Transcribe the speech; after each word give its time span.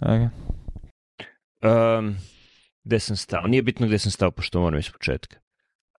Okay. 0.00 0.28
Um, 1.62 2.16
gde 2.84 3.00
sam 3.00 3.16
stao? 3.16 3.46
Nije 3.46 3.62
bitno 3.62 3.86
gde 3.86 3.98
sam 3.98 4.12
stao, 4.12 4.30
pošto 4.30 4.60
moram 4.60 4.78
iz 4.78 4.90
početka. 4.90 5.36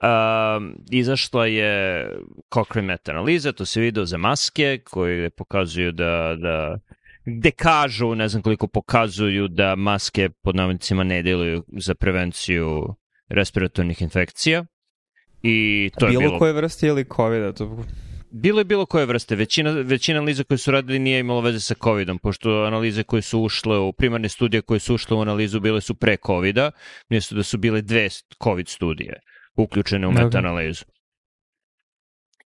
Um, 0.02 0.76
izašla 0.92 1.46
je 1.46 2.06
Cochrane 2.54 2.88
meta-analiza, 2.88 3.52
to 3.52 3.66
se 3.66 3.82
video 3.82 4.06
za 4.06 4.18
maske, 4.18 4.80
koje 4.84 5.30
pokazuju 5.30 5.92
da, 5.92 6.36
da 6.42 6.80
gde 7.26 7.52
kažu, 7.52 8.16
ne 8.16 8.28
znam 8.28 8.42
koliko 8.42 8.68
pokazuju 8.68 9.48
da 9.48 9.76
maske 9.76 10.30
pod 10.30 10.56
navodnicima 10.56 11.04
ne 11.04 11.24
deluju 11.24 11.64
za 11.68 11.96
prevenciju 11.96 12.96
respiratornih 13.30 14.02
infekcija. 14.02 14.66
I 15.42 15.90
to 16.00 16.08
bilo 16.08 16.22
je 16.22 16.28
bilo... 16.28 16.40
koje 16.40 16.54
vrste 16.54 16.88
ili 16.88 17.06
COVID-a? 17.16 17.54
To... 17.54 17.84
Bilo 18.32 18.60
je 18.60 18.66
bilo 18.66 18.86
koje 18.86 19.06
vrste. 19.06 19.36
Većina, 19.36 19.72
većina 19.72 20.20
analiza 20.20 20.44
koje 20.44 20.58
su 20.58 20.72
radili 20.72 21.00
nije 21.00 21.20
imalo 21.20 21.42
veze 21.42 21.60
sa 21.60 21.76
COVID-om, 21.84 22.20
pošto 22.20 22.64
analize 22.64 23.04
koje 23.04 23.22
su 23.22 23.42
ušle 23.42 23.78
u 23.78 23.94
primarne 23.94 24.30
studije 24.30 24.62
koje 24.62 24.80
su 24.80 24.96
ušle 24.96 25.18
u 25.18 25.22
analizu 25.22 25.60
bile 25.60 25.82
su 25.82 25.96
pre 25.96 26.18
COVID-a, 26.26 26.72
mjesto 27.10 27.36
da 27.36 27.44
su 27.44 27.58
bile 27.58 27.82
dve 27.82 28.10
COVID 28.44 28.68
studije 28.68 29.20
uključene 29.56 30.08
u 30.08 30.12
meta-analizu. 30.12 30.84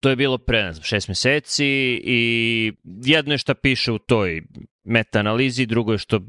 To 0.03 0.09
je 0.09 0.16
bilo 0.16 0.38
pre, 0.38 0.63
ne 0.63 0.73
znam, 0.73 0.84
šest 0.84 1.07
meseci 1.07 1.66
i 2.03 2.73
jedno 3.05 3.34
je 3.34 3.38
šta 3.38 3.53
piše 3.53 3.91
u 3.91 3.99
toj 3.99 4.41
meta-analizi, 4.84 5.66
drugo 5.66 5.91
je 5.91 5.98
što 5.98 6.20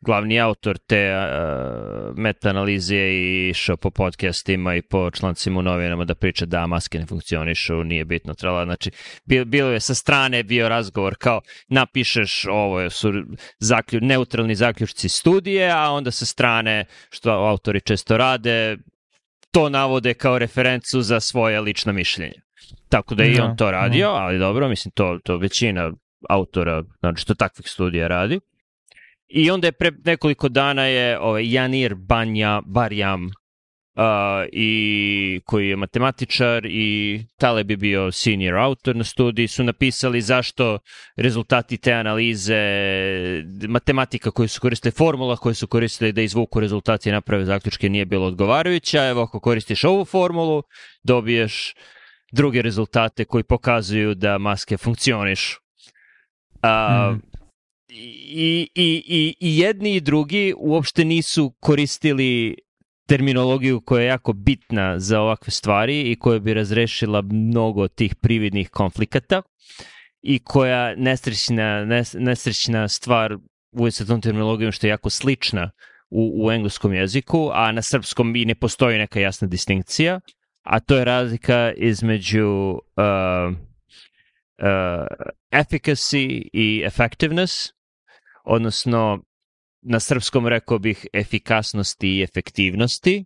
glavni 0.00 0.40
autor 0.40 0.78
te 0.78 1.14
uh, 1.16 2.16
meta-analize 2.16 2.94
je 2.94 3.48
išao 3.48 3.76
po 3.76 3.90
podcastima 3.90 4.74
i 4.74 4.82
po 4.82 5.10
člancima 5.10 5.58
u 5.58 5.62
novinama 5.62 6.04
da 6.04 6.14
priča 6.14 6.46
da 6.46 6.66
maske 6.66 6.98
ne 6.98 7.06
funkcionišu, 7.06 7.84
nije 7.84 8.04
bitno 8.04 8.34
trala. 8.34 8.64
Znači, 8.64 8.90
bilo 9.46 9.70
je 9.70 9.80
sa 9.80 9.94
strane 9.94 10.42
bio 10.42 10.68
razgovor 10.68 11.16
kao 11.18 11.40
napišeš 11.68 12.44
ovo 12.50 12.90
su 12.90 13.12
zaklju, 13.58 14.00
neutralni 14.00 14.54
zaključci 14.54 15.08
studije, 15.08 15.70
a 15.70 15.90
onda 15.90 16.10
sa 16.10 16.26
strane, 16.26 16.84
što 17.10 17.30
autori 17.30 17.80
često 17.80 18.16
rade, 18.16 18.76
to 19.50 19.68
navode 19.68 20.14
kao 20.14 20.38
referencu 20.38 21.02
za 21.02 21.20
svoje 21.20 21.60
lična 21.60 21.92
mišljenja. 21.92 22.51
Tako 22.88 23.14
da 23.14 23.22
je 23.22 23.32
i 23.32 23.40
on 23.40 23.56
to 23.56 23.70
radio, 23.70 24.08
ali 24.08 24.38
dobro, 24.38 24.68
mislim, 24.68 24.92
to, 24.92 25.18
to 25.24 25.36
većina 25.36 25.92
autora, 26.28 26.82
znači 27.00 27.26
to 27.26 27.34
takvih 27.34 27.68
studija 27.68 28.08
radi. 28.08 28.40
I 29.28 29.50
onda 29.50 29.66
je 29.66 29.72
pre 29.72 29.90
nekoliko 30.04 30.48
dana 30.48 30.82
je 30.84 31.18
ovaj, 31.20 31.52
Janir 31.52 31.94
Banja 31.94 32.62
Barjam 32.66 33.24
uh, 33.24 34.02
i 34.52 35.40
koji 35.44 35.68
je 35.68 35.76
matematičar 35.76 36.66
i 36.66 37.20
Taleb 37.36 37.70
je 37.70 37.76
bio 37.76 38.12
senior 38.12 38.56
autor 38.56 38.96
na 38.96 39.04
studiji, 39.04 39.48
su 39.48 39.64
napisali 39.64 40.20
zašto 40.20 40.78
rezultati 41.16 41.76
te 41.76 41.92
analize, 41.92 42.62
matematika 43.68 44.30
koju 44.30 44.48
su 44.48 44.60
koristili, 44.60 44.92
formula 44.92 45.36
koju 45.36 45.54
su 45.54 45.66
koristili 45.66 46.12
da 46.12 46.22
izvuku 46.22 46.60
rezultati 46.60 47.08
i 47.08 47.12
naprave 47.12 47.44
zaključke 47.44 47.88
nije 47.88 48.04
bilo 48.04 48.26
odgovarajuća. 48.26 49.08
Evo, 49.08 49.22
ako 49.22 49.40
koristiš 49.40 49.84
ovu 49.84 50.04
formulu, 50.04 50.62
dobiješ 51.02 51.74
druge 52.32 52.62
rezultate 52.62 53.24
koji 53.24 53.44
pokazuju 53.44 54.14
da 54.14 54.38
maske 54.38 54.76
funkcionišu. 54.76 55.60
Uh, 56.62 57.14
mm. 57.14 57.20
i, 57.88 58.68
i, 58.74 59.04
i, 59.06 59.34
I 59.40 59.58
jedni 59.58 59.94
i 59.94 60.00
drugi 60.00 60.54
uopšte 60.56 61.04
nisu 61.04 61.50
koristili 61.60 62.56
terminologiju 63.08 63.80
koja 63.80 64.02
je 64.02 64.06
jako 64.06 64.32
bitna 64.32 64.98
za 64.98 65.20
ovakve 65.20 65.50
stvari 65.50 66.10
i 66.10 66.16
koja 66.18 66.38
bi 66.38 66.54
razrešila 66.54 67.22
mnogo 67.22 67.88
tih 67.88 68.14
prividnih 68.14 68.70
konflikata 68.70 69.42
i 70.22 70.38
koja 70.38 70.94
nesrećna, 70.96 71.84
nes, 71.84 72.14
nesrećna 72.18 72.88
stvar 72.88 73.36
u 73.72 73.90
sa 73.90 74.04
tom 74.04 74.20
terminologijom 74.20 74.72
što 74.72 74.86
je 74.86 74.90
jako 74.90 75.10
slična 75.10 75.70
u, 76.10 76.46
u 76.46 76.50
engleskom 76.50 76.94
jeziku, 76.94 77.50
a 77.52 77.72
na 77.72 77.82
srpskom 77.82 78.36
i 78.36 78.44
ne 78.44 78.54
postoji 78.54 78.98
neka 78.98 79.20
jasna 79.20 79.48
distinkcija, 79.48 80.20
a 80.62 80.80
to 80.80 80.96
je 80.96 81.04
razlika 81.04 81.72
između 81.76 82.46
uh, 82.46 82.78
uh, 84.58 85.06
efficacy 85.50 86.48
i 86.52 86.84
effectiveness, 86.86 87.72
odnosno 88.44 89.22
na 89.82 90.00
srpskom 90.00 90.46
rekao 90.46 90.78
bih 90.78 91.06
efikasnosti 91.12 92.18
i 92.18 92.22
efektivnosti, 92.22 93.24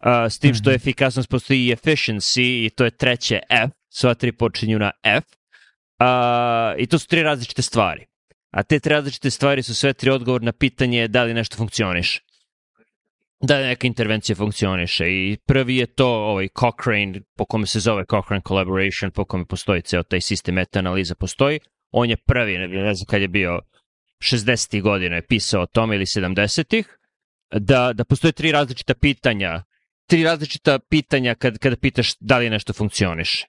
uh, 0.00 0.06
s 0.30 0.38
tim 0.38 0.54
što 0.54 0.70
-hmm. 0.70 0.74
efikasnost 0.76 1.28
postoji 1.28 1.66
i 1.66 1.74
efficiency 1.76 2.66
i 2.66 2.70
to 2.70 2.84
je 2.84 2.90
treće 2.90 3.40
F, 3.50 3.70
sva 3.88 4.14
tri 4.14 4.32
počinju 4.32 4.78
na 4.78 4.90
F, 5.02 5.24
uh, 5.24 6.82
i 6.82 6.86
to 6.86 6.98
su 6.98 7.08
tri 7.08 7.22
različite 7.22 7.62
stvari. 7.62 8.06
A 8.50 8.62
te 8.62 8.80
tri 8.80 8.92
različite 8.94 9.30
stvari 9.30 9.62
su 9.62 9.74
sve 9.74 9.92
tri 9.92 10.10
odgovor 10.10 10.42
na 10.42 10.52
pitanje 10.52 11.08
da 11.08 11.22
li 11.22 11.34
nešto 11.34 11.56
funkcioniše 11.56 12.20
da 13.46 13.60
neka 13.60 13.86
intervencija 13.86 14.36
funkcioniše 14.36 15.08
i 15.08 15.36
prvi 15.46 15.76
je 15.76 15.86
to 15.86 16.08
ovaj 16.08 16.48
Cochrane, 16.60 17.20
po 17.36 17.44
kome 17.44 17.66
se 17.66 17.80
zove 17.80 18.04
Cochrane 18.10 18.42
Collaboration, 18.48 19.10
po 19.10 19.24
kome 19.24 19.44
postoji 19.44 19.82
ceo 19.82 20.02
taj 20.02 20.20
sistem 20.20 20.54
meta-analiza 20.54 21.14
postoji, 21.14 21.60
on 21.90 22.10
je 22.10 22.16
prvi, 22.16 22.58
ne 22.58 22.94
znam 22.94 23.06
kad 23.06 23.22
je 23.22 23.28
bio 23.28 23.60
60. 24.22 24.80
godina 24.82 25.16
je 25.16 25.26
pisao 25.26 25.62
o 25.62 25.66
tome 25.66 25.96
ili 25.96 26.06
70-ih, 26.06 26.98
da, 27.50 27.92
da 27.92 28.04
postoje 28.04 28.32
tri 28.32 28.52
različita 28.52 28.94
pitanja, 28.94 29.62
tri 30.06 30.24
različita 30.24 30.78
pitanja 30.78 31.34
kad, 31.34 31.58
kada 31.58 31.76
pitaš 31.76 32.14
da 32.20 32.38
li 32.38 32.50
nešto 32.50 32.72
funkcioniše. 32.72 33.46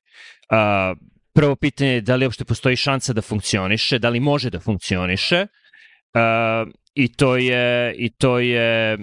Uh, 0.51 0.97
prvo 1.33 1.55
pitanje 1.55 1.91
je 1.91 2.01
da 2.01 2.15
li 2.15 2.25
uopšte 2.25 2.45
postoji 2.45 2.75
šansa 2.75 3.13
da 3.13 3.21
funkcioniše, 3.21 3.99
da 3.99 4.09
li 4.09 4.19
može 4.19 4.49
da 4.49 4.59
funkcioniše, 4.59 5.41
uh, 5.41 6.71
i 6.93 7.13
to 7.13 7.37
je, 7.37 7.95
i 7.97 8.09
to 8.09 8.39
je 8.39 8.97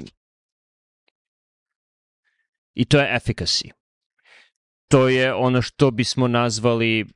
i 2.75 2.85
to 2.85 2.99
je 2.99 3.17
efficacy. 3.17 3.71
To 4.89 5.09
je 5.09 5.35
ono 5.35 5.63
što 5.63 5.91
bismo 5.91 6.29
nazvali 6.29 7.07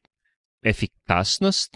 efikasnost, 0.65 1.71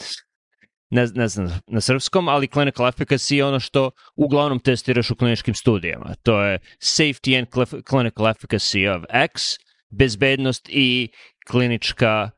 ne, 0.91 1.07
ne 1.15 1.29
znam 1.29 1.61
na 1.67 1.81
srpskom, 1.81 2.29
ali 2.29 2.49
clinical 2.49 2.87
efficacy 2.87 3.35
je 3.35 3.45
ono 3.45 3.61
što 3.61 3.91
uglavnom 4.17 4.61
testiraš 4.61 5.11
u 5.11 5.17
kliničkim 5.17 5.55
studijama. 5.55 6.15
To 6.23 6.43
je 6.43 6.59
safety 6.79 7.39
and 7.39 7.49
clinical 7.89 8.27
efficacy 8.27 8.97
of 8.97 9.05
X, 9.11 9.43
bezbednost 9.91 10.69
i 10.69 11.09
klinička 11.47 12.31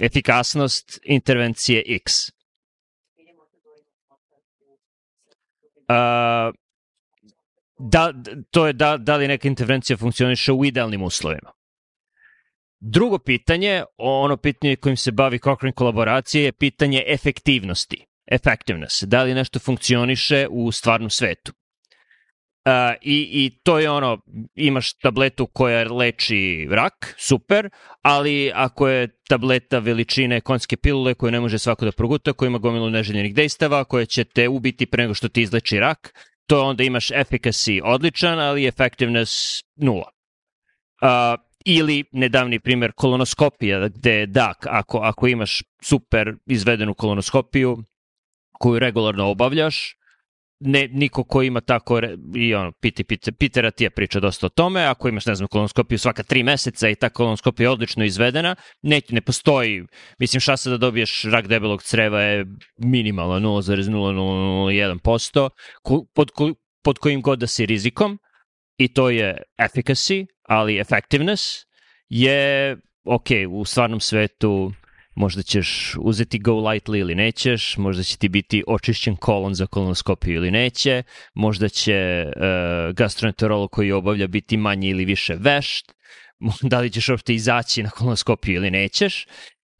efikasnost 0.00 1.00
intervencije 1.04 1.82
X. 1.86 2.12
Uh, 5.88 6.54
da, 7.78 8.12
to 8.50 8.66
je 8.66 8.72
da, 8.72 8.96
da 8.96 9.16
li 9.16 9.28
neka 9.28 9.48
intervencija 9.48 9.96
funkcioniše 9.96 10.52
u 10.52 10.64
idealnim 10.64 11.02
uslovima. 11.02 11.52
Drugo 12.80 13.18
pitanje, 13.18 13.84
ono 13.96 14.36
pitanje 14.36 14.76
kojim 14.76 14.96
se 14.96 15.12
bavi 15.12 15.38
Cochrane 15.38 15.72
kolaboracije 15.72 16.44
je 16.44 16.52
pitanje 16.52 17.04
efektivnosti, 17.06 18.06
effectiveness, 18.32 19.04
da 19.04 19.22
li 19.22 19.34
nešto 19.34 19.58
funkcioniše 19.58 20.46
u 20.50 20.72
stvarnom 20.72 21.10
svetu. 21.10 21.52
Uh, 22.66 22.72
i, 23.00 23.28
I 23.32 23.58
to 23.62 23.78
je 23.78 23.90
ono, 23.90 24.18
imaš 24.54 24.92
tabletu 24.92 25.46
koja 25.46 25.92
leči 25.92 26.68
rak, 26.70 27.14
super, 27.18 27.70
ali 28.02 28.52
ako 28.54 28.88
je 28.88 29.08
tableta 29.28 29.78
veličine 29.78 30.40
konjske 30.40 30.76
pilule 30.76 31.14
koju 31.14 31.30
ne 31.30 31.40
može 31.40 31.58
svako 31.58 31.84
da 31.84 31.92
proguta, 31.92 32.32
koja 32.32 32.46
ima 32.46 32.58
gomilu 32.58 32.90
neželjenih 32.90 33.34
dejstava, 33.34 33.84
koja 33.84 34.06
će 34.06 34.24
te 34.24 34.48
ubiti 34.48 34.86
pre 34.86 35.02
nego 35.02 35.14
što 35.14 35.28
ti 35.28 35.42
izleči 35.42 35.78
rak, 35.78 36.14
to 36.46 36.62
onda 36.62 36.84
imaš 36.84 37.10
efficacy 37.10 37.80
odličan, 37.84 38.40
ali 38.40 38.68
effectiveness 38.68 39.62
nula. 39.76 40.10
Uh, 41.02 41.40
ili 41.64 42.04
nedavni 42.12 42.60
primjer 42.60 42.92
kolonoskopija, 42.92 43.88
gde 43.88 44.26
da, 44.26 44.54
ako, 44.64 44.98
ako 44.98 45.28
imaš 45.28 45.62
super 45.82 46.34
izvedenu 46.46 46.94
kolonoskopiju 46.94 47.78
koju 48.58 48.78
regularno 48.78 49.30
obavljaš, 49.30 49.96
ne, 50.60 50.88
niko 50.92 51.24
ko 51.24 51.42
ima 51.42 51.60
tako, 51.60 52.00
i 52.36 52.54
ono, 52.54 52.72
piti, 52.72 53.04
piti, 53.04 53.32
Pitera 53.32 53.70
ti 53.70 53.84
je 53.84 53.90
priča 53.90 54.20
dosta 54.20 54.46
o 54.46 54.48
tome, 54.48 54.84
ako 54.84 55.08
imaš, 55.08 55.26
ne 55.26 55.34
znam, 55.34 55.48
kolonoskopiju 55.48 55.98
svaka 55.98 56.22
tri 56.22 56.42
meseca 56.42 56.88
i 56.88 56.94
ta 56.94 57.08
kolonoskopija 57.08 57.64
je 57.64 57.70
odlično 57.70 58.04
izvedena, 58.04 58.56
ne, 58.82 59.00
ne 59.10 59.20
postoji, 59.20 59.82
mislim, 60.18 60.40
šansa 60.40 60.70
da 60.70 60.76
dobiješ 60.76 61.24
rak 61.24 61.46
debelog 61.46 61.82
creva 61.82 62.22
je 62.22 62.46
minimalna, 62.76 63.40
0,0001%, 63.40 65.48
pod, 66.14 66.30
pod 66.84 66.98
kojim 66.98 67.22
god 67.22 67.38
da 67.38 67.46
si 67.46 67.66
rizikom, 67.66 68.18
i 68.78 68.88
to 68.88 69.10
je 69.10 69.42
efficacy, 69.58 70.26
ali 70.42 70.80
effectiveness 70.80 71.66
je, 72.08 72.76
ok, 73.04 73.26
u 73.50 73.64
stvarnom 73.64 74.00
svetu 74.00 74.72
možda 75.16 75.42
ćeš 75.42 75.96
uzeti 76.00 76.38
go 76.38 76.52
lightly 76.52 76.98
ili 76.98 77.14
nećeš, 77.14 77.76
možda 77.76 78.02
će 78.02 78.16
ti 78.18 78.28
biti 78.28 78.64
očišćen 78.66 79.16
kolon 79.16 79.54
za 79.54 79.66
kolonoskopiju 79.66 80.34
ili 80.34 80.50
neće, 80.50 81.02
možda 81.34 81.68
će 81.68 82.24
uh, 82.26 82.94
gastroenterolog 82.94 83.70
koji 83.70 83.92
obavlja 83.92 84.26
biti 84.26 84.56
manje 84.56 84.88
ili 84.88 85.04
više 85.04 85.36
vešt, 85.38 85.92
da 86.70 86.80
li 86.80 86.90
ćeš 86.90 87.08
uopšte 87.08 87.34
izaći 87.34 87.82
na 87.82 87.90
kolonoskopiju 87.90 88.54
ili 88.56 88.70
nećeš, 88.70 89.26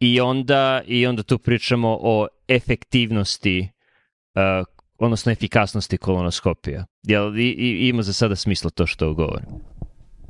i 0.01 0.21
onda, 0.21 0.83
i 0.87 1.07
onda 1.07 1.23
tu 1.23 1.39
pričamo 1.39 1.99
o 2.01 2.27
efektivnosti 2.49 3.69
uh, 4.35 4.67
odnosno 4.99 5.33
efikasnosti 5.33 5.99
kolonoskopija. 5.99 6.85
Jel 7.03 7.39
i, 7.39 7.49
i, 7.49 7.89
ima 7.89 8.03
za 8.03 8.13
sada 8.13 8.37
smisla 8.37 8.71
to 8.71 8.87
što 8.87 9.15
govorim? 9.15 9.47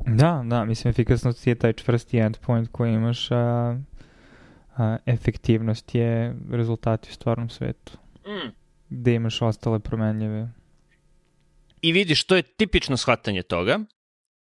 Da, 0.07 0.45
da, 0.47 0.65
mislim 0.65 0.91
efikasnost 0.91 1.47
je 1.47 1.55
taj 1.55 1.73
čvrsti 1.73 2.19
endpoint 2.19 2.69
koji 2.73 2.95
imaš, 2.95 3.31
a, 3.31 3.79
a 4.77 4.97
efektivnost 5.07 5.95
je 5.95 6.37
rezultati 6.51 7.09
u 7.11 7.13
stvarnom 7.13 7.49
svetu. 7.49 7.93
Mm. 8.27 8.53
Gde 8.89 9.15
imaš 9.15 9.43
ostale 9.43 9.79
promenljive. 9.81 10.49
I 11.83 11.93
vidiš, 11.93 12.25
to 12.25 12.37
je 12.37 12.43
tipično 12.43 12.97
shvatanje 12.97 13.43
toga. 13.43 13.79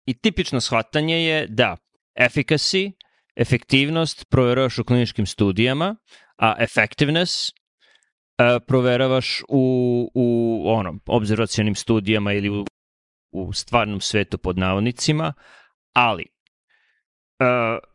I 0.06 0.14
tipično 0.14 0.62
shvatanje 0.62 1.24
je 1.24 1.48
da 1.48 1.78
efficacy, 2.20 2.92
efektivnost 3.36 4.26
proveravaš 4.30 4.80
u 4.80 4.84
kliničkim 4.84 5.26
studijama, 5.26 5.96
a 6.38 6.56
effectiveness 6.60 7.52
uh, 7.52 8.62
proveravaš 8.68 9.42
u, 9.50 10.12
u 10.16 10.64
ono, 10.66 11.00
observacijonim 11.08 11.76
studijama 11.76 12.34
ili 12.34 12.50
u, 12.50 12.66
u 13.32 13.54
stvarnom 13.54 14.02
svetu 14.02 14.38
pod 14.38 14.58
navodnicima, 14.58 15.34
ali 15.94 16.26
uh, 17.40 17.89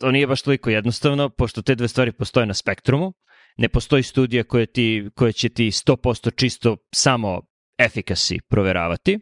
to 0.00 0.10
nije 0.10 0.26
baš 0.26 0.42
toliko 0.42 0.70
jednostavno, 0.70 1.28
pošto 1.28 1.62
te 1.62 1.74
dve 1.74 1.88
stvari 1.88 2.12
postoje 2.12 2.46
na 2.46 2.54
spektrumu, 2.54 3.12
ne 3.56 3.68
postoji 3.68 4.02
studija 4.02 4.44
koja, 4.44 4.66
ti, 4.66 5.08
koja 5.14 5.32
će 5.32 5.48
ti 5.48 5.66
100% 5.70 6.34
čisto 6.36 6.76
samo 6.94 7.42
efficacy 7.78 8.40
proveravati 8.48 9.18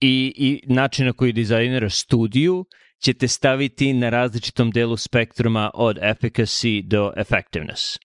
i, 0.00 0.34
i 0.36 0.74
način 0.74 1.06
na 1.06 1.12
koji 1.12 1.32
dizajniraš 1.32 2.00
studiju 2.00 2.64
će 3.02 3.14
te 3.14 3.28
staviti 3.28 3.92
na 3.92 4.10
različitom 4.10 4.70
delu 4.70 4.96
spektruma 4.96 5.70
od 5.74 5.96
efficacy 5.96 6.82
do 6.86 7.12
effectiveness. 7.16 7.98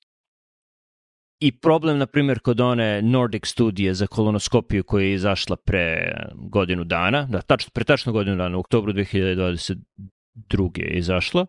I 1.39 1.59
problem, 1.59 1.97
na 1.97 2.05
primjer, 2.05 2.39
kod 2.39 2.61
one 2.61 3.01
Nordic 3.01 3.47
studije 3.47 3.93
za 3.93 4.07
kolonoskopiju 4.07 4.83
koja 4.83 5.05
je 5.05 5.13
izašla 5.13 5.55
pre 5.55 6.11
godinu 6.35 6.83
dana, 6.83 7.27
da, 7.31 7.41
tačno, 7.41 7.71
pre 7.73 7.83
tačno 7.83 8.13
godinu 8.13 8.35
dana, 8.35 8.57
u 8.57 8.59
oktobru 8.59 8.93
2022. 8.93 9.75
je 10.75 10.97
izašla, 10.97 11.45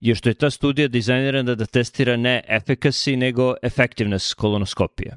je 0.00 0.14
što 0.14 0.28
je 0.28 0.34
ta 0.34 0.50
studija 0.50 0.88
dizajnirana 0.88 1.54
da 1.54 1.66
testira 1.66 2.16
ne 2.16 2.42
efficacy, 2.48 3.16
nego 3.16 3.54
effectiveness 3.62 4.34
kolonoskopije. 4.34 5.16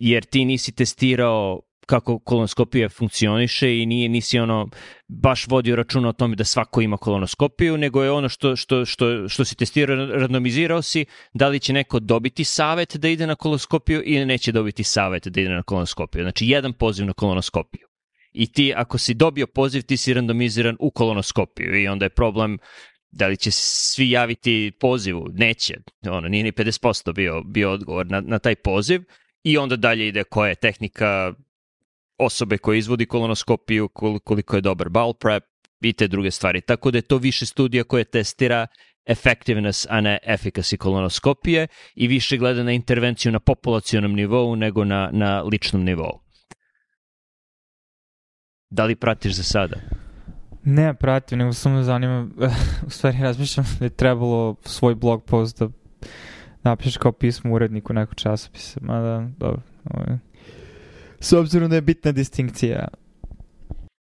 Jer 0.00 0.24
ti 0.24 0.44
nisi 0.44 0.72
testirao 0.72 1.60
kako 1.86 2.18
kolonoskopija 2.18 2.88
funkcioniše 2.88 3.78
i 3.78 3.86
nije 3.86 4.08
nisi 4.08 4.38
ono 4.38 4.68
baš 5.08 5.46
vodio 5.48 5.76
računa 5.76 6.08
o 6.08 6.12
tome 6.12 6.36
da 6.36 6.44
svako 6.44 6.80
ima 6.80 6.96
kolonoskopiju, 6.96 7.76
nego 7.76 8.02
je 8.02 8.10
ono 8.10 8.28
što, 8.28 8.56
što, 8.56 8.84
što, 8.84 9.28
što 9.28 9.44
si 9.44 9.56
testirao, 9.56 9.96
randomizirao 9.96 10.82
si 10.82 11.04
da 11.34 11.48
li 11.48 11.60
će 11.60 11.72
neko 11.72 12.00
dobiti 12.00 12.44
savet 12.44 12.96
da 12.96 13.08
ide 13.08 13.26
na 13.26 13.34
kolonoskopiju 13.34 14.02
ili 14.04 14.26
neće 14.26 14.52
dobiti 14.52 14.84
savet 14.84 15.26
da 15.26 15.40
ide 15.40 15.50
na 15.50 15.62
kolonoskopiju. 15.62 16.22
Znači, 16.22 16.46
jedan 16.46 16.72
poziv 16.72 17.06
na 17.06 17.12
kolonoskopiju. 17.12 17.85
I 18.38 18.46
ti, 18.46 18.72
ako 18.76 18.98
si 18.98 19.14
dobio 19.14 19.46
poziv, 19.46 19.82
ti 19.82 19.96
si 19.96 20.14
randomiziran 20.14 20.76
u 20.80 20.90
kolonoskopiju 20.90 21.82
i 21.82 21.88
onda 21.88 22.04
je 22.04 22.10
problem 22.10 22.58
da 23.10 23.26
li 23.26 23.36
će 23.36 23.50
svi 23.50 24.10
javiti 24.10 24.72
pozivu, 24.80 25.26
neće, 25.32 25.74
ono, 26.10 26.28
nije 26.28 26.44
ni 26.44 26.52
50% 26.52 27.12
bio, 27.12 27.42
bio 27.42 27.72
odgovor 27.72 28.06
na, 28.06 28.20
na 28.20 28.38
taj 28.38 28.54
poziv 28.54 29.02
i 29.44 29.58
onda 29.58 29.76
dalje 29.76 30.08
ide 30.08 30.24
koja 30.24 30.48
je 30.48 30.54
tehnika 30.54 31.32
osobe 32.18 32.58
koje 32.58 32.78
izvodi 32.78 33.06
kolonoskopiju, 33.06 33.88
koliko 34.24 34.56
je 34.56 34.60
dobar 34.60 34.88
bowel 34.88 35.12
prep 35.12 35.44
i 35.80 35.92
te 35.92 36.08
druge 36.08 36.30
stvari. 36.30 36.60
Tako 36.60 36.90
da 36.90 36.98
je 36.98 37.02
to 37.02 37.18
više 37.18 37.46
studija 37.46 37.84
koje 37.84 38.04
testira 38.04 38.66
effectiveness, 39.06 39.86
a 39.90 40.00
ne 40.00 40.18
efficacy 40.26 40.76
kolonoskopije 40.76 41.68
i 41.94 42.06
više 42.06 42.36
gleda 42.36 42.62
na 42.62 42.72
intervenciju 42.72 43.32
na 43.32 43.40
populacionom 43.40 44.12
nivou 44.12 44.56
nego 44.56 44.84
na, 44.84 45.10
na 45.12 45.42
ličnom 45.42 45.84
nivou. 45.84 46.25
Da 48.70 48.84
li 48.84 48.96
pratiš 48.96 49.34
za 49.34 49.42
sada? 49.42 49.76
Ne 50.64 50.94
pratim, 50.94 51.38
nego 51.38 51.52
samo 51.52 51.76
me 51.76 51.82
zanima, 51.82 52.28
u 52.86 52.90
stvari 52.90 53.18
razmišljam 53.20 53.66
da 53.78 53.84
je 53.84 53.90
trebalo 53.90 54.56
svoj 54.64 54.94
blog 54.94 55.24
post 55.24 55.58
da 55.58 55.68
napišeš 56.62 56.96
kao 56.96 57.12
pismo 57.12 57.54
uredniku 57.54 57.92
nekog 57.92 58.14
časopisa, 58.14 58.80
mada, 58.82 59.28
dobro, 59.38 59.62
ovo 59.84 60.02
je 60.02 60.18
S 61.20 61.32
obzirom 61.32 61.70
da 61.70 61.76
je 61.76 61.82
bitna 61.82 62.12
distinkcija. 62.12 62.88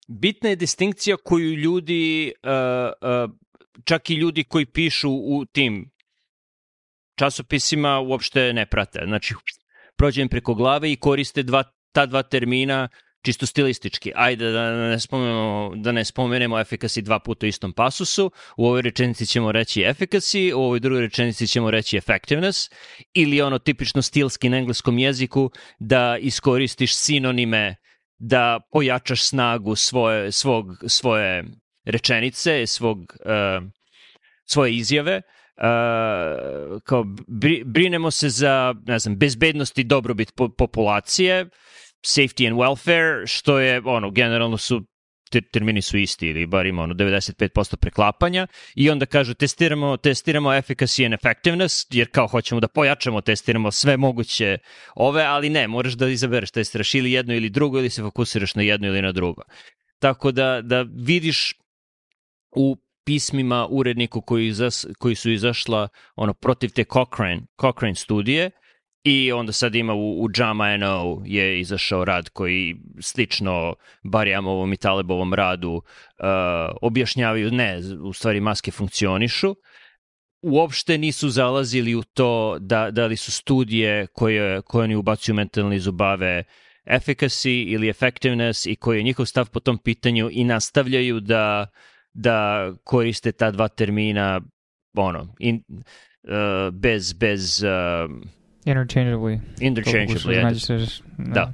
Bitna 0.08 0.48
je 0.48 0.56
distinkcija 0.56 1.16
koju 1.16 1.50
ljudi, 1.50 2.32
uh, 2.42 2.50
uh, 3.24 3.34
čak 3.84 4.10
i 4.10 4.14
ljudi 4.14 4.44
koji 4.44 4.66
pišu 4.66 5.10
u 5.10 5.44
tim 5.44 5.90
časopisima 7.18 8.00
uopšte 8.00 8.52
ne 8.52 8.66
prate. 8.66 9.00
Znači, 9.06 9.34
prođem 9.96 10.28
preko 10.28 10.54
glave 10.54 10.92
i 10.92 10.96
koriste 10.96 11.42
dva, 11.42 11.64
ta 11.92 12.06
dva 12.06 12.22
termina 12.22 12.88
čisto 13.24 13.46
stilistički. 13.46 14.12
Ajde 14.14 14.50
da 14.50 14.70
ne 14.70 15.00
spomenemo, 15.00 15.72
da 15.76 15.92
ne 15.92 16.04
spomenemo 16.04 16.56
efficacy 16.56 17.00
dva 17.00 17.18
puta 17.18 17.46
u 17.46 17.48
istom 17.48 17.72
pasusu. 17.72 18.30
U 18.56 18.66
ovoj 18.66 18.82
rečenici 18.82 19.26
ćemo 19.26 19.52
reći 19.52 19.80
efficacy, 19.80 20.52
u 20.54 20.60
ovoj 20.60 20.80
drugoj 20.80 21.00
rečenici 21.00 21.46
ćemo 21.46 21.70
reći 21.70 21.98
effectiveness 21.98 22.72
ili 23.14 23.42
ono 23.42 23.58
tipično 23.58 24.02
stilski 24.02 24.48
na 24.48 24.56
engleskom 24.56 24.98
jeziku 24.98 25.50
da 25.78 26.16
iskoristiš 26.20 26.96
sinonime 26.96 27.76
da 28.18 28.60
pojačaš 28.72 29.22
snagu 29.22 29.76
svoje, 29.76 30.32
svog, 30.32 30.66
svoje 30.86 31.44
rečenice, 31.84 32.66
svog, 32.66 32.98
uh, 32.98 33.68
svoje 34.44 34.74
izjave, 34.74 35.16
uh, 35.56 36.82
kao 36.82 37.04
brinemo 37.64 38.10
se 38.10 38.28
za, 38.28 38.74
ne 38.86 38.98
znam, 38.98 39.16
bezbednost 39.16 39.78
i 39.78 39.84
dobrobit 39.84 40.32
po 40.36 40.48
populacije, 40.48 41.46
safety 42.04 42.46
and 42.46 42.56
welfare, 42.56 43.26
što 43.26 43.58
je, 43.58 43.82
ono, 43.84 44.10
generalno 44.10 44.56
su 44.56 44.82
te 45.30 45.40
termini 45.40 45.82
su 45.82 45.98
isti 45.98 46.26
ili 46.26 46.46
bar 46.46 46.66
ima 46.66 46.82
ono 46.82 46.94
95% 46.94 47.76
preklapanja 47.76 48.46
i 48.74 48.90
onda 48.90 49.06
kažu 49.06 49.34
testiramo, 49.34 49.96
testiramo 49.96 50.50
efficacy 50.50 51.04
and 51.04 51.14
effectiveness 51.14 51.86
jer 51.90 52.10
kao 52.10 52.26
hoćemo 52.26 52.60
da 52.60 52.68
pojačamo, 52.68 53.20
testiramo 53.20 53.70
sve 53.70 53.96
moguće 53.96 54.58
ove, 54.94 55.22
ali 55.22 55.50
ne, 55.50 55.68
moraš 55.68 55.92
da 55.92 56.08
izabereš, 56.08 56.50
testiraš 56.50 56.94
ili 56.94 57.12
jedno 57.12 57.34
ili 57.34 57.50
drugo 57.50 57.78
ili 57.78 57.90
se 57.90 58.02
fokusiraš 58.02 58.54
na 58.54 58.62
jedno 58.62 58.88
ili 58.88 59.02
na 59.02 59.12
drugo. 59.12 59.42
Tako 59.98 60.32
da, 60.32 60.60
da 60.62 60.84
vidiš 60.96 61.54
u 62.56 62.76
pismima 63.04 63.66
uredniku 63.70 64.20
koji, 64.20 64.46
izas, 64.46 64.86
koji 64.98 65.14
su 65.14 65.30
izašla 65.30 65.88
ono 66.16 66.34
protiv 66.34 66.70
te 66.70 66.84
Cochrane, 66.84 67.40
Cochrane 67.60 67.94
studije, 67.94 68.50
I 69.04 69.32
onda 69.32 69.52
sad 69.52 69.74
ima 69.74 69.94
u, 69.94 70.24
u 70.24 70.28
JAMA 70.36 70.76
NO 70.76 71.22
je 71.24 71.60
izašao 71.60 72.04
rad 72.04 72.28
koji 72.28 72.76
slično 73.00 73.74
Barijamovom 74.02 74.72
i 74.72 74.76
Talebovom 74.76 75.34
radu 75.34 75.72
uh, 75.72 75.82
objašnjavaju, 76.82 77.50
ne, 77.50 77.80
u 78.02 78.12
stvari 78.12 78.40
maske 78.40 78.70
funkcionišu. 78.70 79.54
Uopšte 80.42 80.98
nisu 80.98 81.28
zalazili 81.28 81.94
u 81.94 82.02
to 82.02 82.56
da, 82.60 82.90
da 82.90 83.06
li 83.06 83.16
su 83.16 83.32
studije 83.32 84.06
koje, 84.06 84.62
koje 84.62 84.84
oni 84.84 84.96
ubacuju 84.96 85.34
mentalni 85.34 85.78
zubave 85.78 86.44
efficacy 86.86 87.64
ili 87.68 87.92
effectiveness 87.92 88.70
i 88.70 88.76
koji 88.76 88.98
je 88.98 89.02
njihov 89.02 89.26
stav 89.26 89.50
po 89.50 89.60
tom 89.60 89.78
pitanju 89.78 90.28
i 90.32 90.44
nastavljaju 90.44 91.20
da, 91.20 91.66
da 92.12 92.70
koriste 92.84 93.32
ta 93.32 93.50
dva 93.50 93.68
termina 93.68 94.40
ono, 94.96 95.34
in, 95.38 95.64
uh, 95.68 96.74
bez, 96.74 97.12
bez 97.12 97.62
uh, 97.62 98.10
Interchangeably. 98.64 99.40
Interchangeably, 99.60 100.40
znači 100.40 101.02
da. 101.18 101.34
da. 101.34 101.52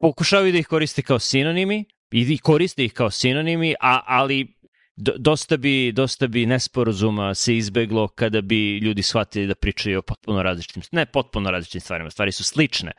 Pokušavaju 0.00 0.52
da 0.52 0.58
ih 0.58 0.66
koriste 0.66 1.02
kao 1.02 1.18
sinonimi 1.18 1.84
i 2.10 2.38
koriste 2.38 2.84
ih 2.84 2.92
kao 2.92 3.10
sinonimi, 3.10 3.74
a, 3.80 4.00
ali 4.06 4.58
dosta 4.96 5.56
bi, 5.56 5.92
dosta 5.92 6.26
bi 6.26 6.46
nesporazuma 6.46 7.34
se 7.34 7.56
izbeglo 7.56 8.08
kada 8.08 8.40
bi 8.40 8.78
ljudi 8.78 9.02
shvatili 9.02 9.46
da 9.46 9.54
pričaju 9.54 9.98
o 9.98 10.02
potpuno 10.02 10.42
različitim, 10.42 10.82
ne 10.92 11.06
potpuno 11.06 11.50
različitim 11.50 11.80
stvarima, 11.80 12.10
stvari 12.10 12.32
su 12.32 12.44
slične, 12.44 12.92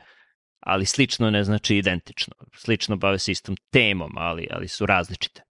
ali 0.60 0.86
slično 0.86 1.30
ne 1.30 1.44
znači 1.44 1.76
identično. 1.76 2.34
Slično 2.56 2.96
bave 2.96 3.18
se 3.18 3.32
istom 3.32 3.56
temom, 3.70 4.12
ali, 4.16 4.46
ali 4.50 4.68
su 4.68 4.86
različite. 4.86 5.42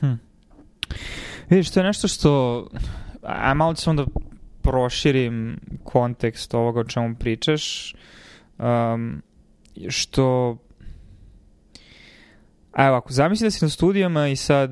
Hm. 0.00 0.12
Vidiš, 1.50 1.70
to 1.70 1.80
je 1.80 1.84
nešto 1.84 2.08
što, 2.08 2.68
a 3.22 3.54
malo 3.54 3.74
ću 3.74 3.90
onda 3.90 4.04
proširim 4.66 5.60
kontekst 5.84 6.54
ovoga 6.54 6.80
o 6.80 6.84
čemu 6.84 7.14
pričaš, 7.18 7.94
um, 8.58 9.22
što 9.88 10.56
a 12.72 12.86
evo, 12.86 12.96
ako 12.96 13.12
zamisli 13.12 13.46
da 13.46 13.50
si 13.50 13.64
na 13.64 13.68
studijama 13.68 14.28
i 14.28 14.36
sad 14.36 14.70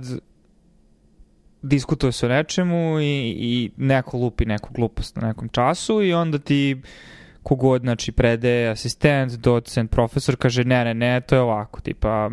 diskutuje 1.62 2.12
se 2.12 2.26
o 2.26 2.28
nečemu 2.28 3.00
i, 3.00 3.36
i 3.38 3.70
neko 3.76 4.16
lupi 4.16 4.44
neku 4.44 4.68
glupost 4.72 5.16
na 5.16 5.28
nekom 5.28 5.48
času 5.48 6.02
i 6.02 6.12
onda 6.12 6.38
ti 6.38 6.82
kogod, 7.42 7.82
znači, 7.82 8.12
prede 8.12 8.68
asistent, 8.68 9.32
docent, 9.32 9.90
profesor, 9.90 10.36
kaže 10.36 10.64
ne, 10.64 10.84
ne, 10.84 10.94
ne, 10.94 11.20
to 11.20 11.34
je 11.34 11.40
ovako, 11.40 11.80
tipa, 11.80 12.30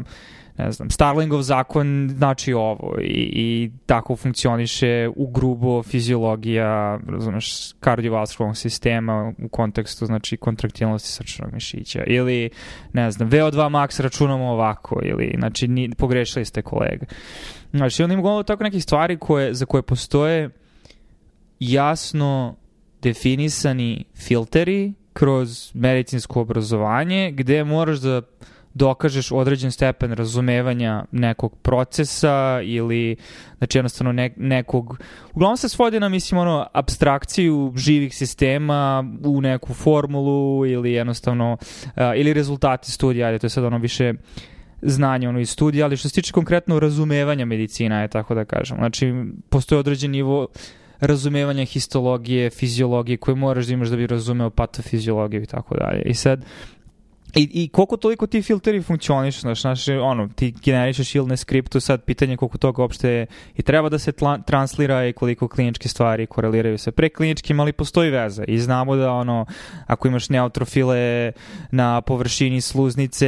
ne 0.58 0.72
znam, 0.72 0.90
Starlingov 0.90 1.42
zakon 1.42 2.10
znači 2.18 2.54
ovo 2.54 2.96
i, 3.02 3.32
i 3.34 3.72
tako 3.86 4.16
funkcioniše 4.16 5.10
u 5.16 5.28
grubo 5.28 5.84
fiziologija, 5.84 7.00
razumeš, 7.08 7.74
kardiovaskularnog 7.80 8.58
sistema 8.58 9.34
u 9.44 9.50
kontekstu, 9.50 10.06
znači, 10.06 10.38
kontraktilnosti 10.38 11.10
srčanog 11.10 11.54
mišića 11.54 12.04
ili, 12.08 12.50
ne 12.94 13.12
znam, 13.12 13.30
VO2 13.30 13.70
max 13.70 14.02
računamo 14.02 14.46
ovako 14.46 15.00
ili, 15.04 15.36
znači, 15.40 15.68
ni, 15.68 15.90
pogrešili 15.98 16.46
ste 16.46 16.62
kolega. 16.62 17.06
Znači, 17.74 18.04
onda 18.04 18.14
ima 18.14 18.44
tako 18.44 18.64
nekih 18.64 18.84
stvari 18.84 19.18
koje, 19.18 19.54
za 19.54 19.66
koje 19.66 19.82
postoje 19.82 20.50
jasno 21.60 22.56
definisani 23.02 24.06
filteri 24.16 24.94
kroz 25.14 25.72
medicinsko 25.74 26.42
obrazovanje 26.42 27.32
gde 27.32 27.64
moraš 27.64 28.00
da 28.00 28.22
dokažeš 28.74 29.32
određen 29.32 29.72
stepen 29.72 30.12
razumevanja 30.12 31.06
nekog 31.12 31.56
procesa 31.56 32.62
ili 32.64 33.16
znači 33.58 33.78
jednostavno 33.78 34.12
ne, 34.12 34.34
nekog 34.38 35.00
uglavnom 35.34 35.58
se 35.58 35.70
svodi 35.70 36.00
na 36.00 36.10
mislim 36.10 36.40
ono 36.40 36.68
abstrakciju 36.74 37.74
živih 37.76 38.16
sistema 38.16 39.04
u 39.24 39.42
neku 39.42 39.74
formulu 39.74 40.66
ili 40.66 40.92
jednostavno 40.92 41.58
uh, 41.62 41.92
ili 42.16 42.34
rezultati 42.34 42.92
studija, 42.92 43.28
ajde 43.28 43.40
to 43.40 43.46
je 43.46 43.50
sad 43.50 43.64
ono 43.64 43.78
više 43.78 44.14
znanje 44.82 45.30
ono 45.30 45.40
iz 45.40 45.50
studija, 45.50 45.86
ali 45.86 45.98
što 45.98 46.10
se 46.10 46.16
tiče 46.16 46.34
konkretno 46.34 46.80
razumevanja 46.80 47.46
medicina 47.46 48.02
je 48.02 48.08
tako 48.08 48.36
da 48.36 48.46
kažem. 48.46 48.78
Znači 48.78 49.14
postoji 49.50 49.80
određen 49.80 50.12
nivo 50.12 50.48
razumevanja 51.00 51.66
histologije, 51.66 52.50
fiziologije 52.50 53.18
koje 53.18 53.36
moraš 53.36 53.66
da 53.66 53.74
imaš 53.74 53.90
da 53.90 53.96
bi 53.96 54.08
razumeo 54.08 54.50
patofiziologiju 54.50 55.44
i 55.44 55.46
tako 55.46 55.76
dalje. 55.76 56.02
I 56.02 56.14
sad 56.14 56.46
I, 57.36 57.50
I 57.64 57.68
koliko 57.68 57.98
toliko 57.98 58.28
ti 58.28 58.42
filteri 58.42 58.82
funkcioniš, 58.82 59.42
znaš, 59.42 59.62
znaš, 59.62 59.88
ono, 59.88 60.28
ti 60.36 60.54
generišeš 60.64 61.16
ili 61.16 61.28
ne 61.28 61.38
skriptu, 61.38 61.80
sad 61.80 62.04
pitanje 62.04 62.38
koliko 62.38 62.58
toga 62.58 62.82
uopšte 62.82 63.26
i 63.56 63.62
treba 63.62 63.90
da 63.90 64.00
se 64.00 64.12
tla, 64.12 64.38
translira 64.38 65.08
i 65.08 65.14
koliko 65.14 65.48
kliničke 65.48 65.90
stvari 65.90 66.26
koreliraju 66.26 66.78
sa 66.78 66.92
prekliničkim, 66.92 67.60
ali 67.60 67.74
postoji 67.74 68.12
veza 68.12 68.44
i 68.48 68.58
znamo 68.58 68.96
da 68.96 69.12
ono, 69.12 69.46
ako 69.88 70.08
imaš 70.08 70.30
neutrofile 70.30 71.32
na 71.72 72.02
površini 72.02 72.62
sluznice 72.62 73.28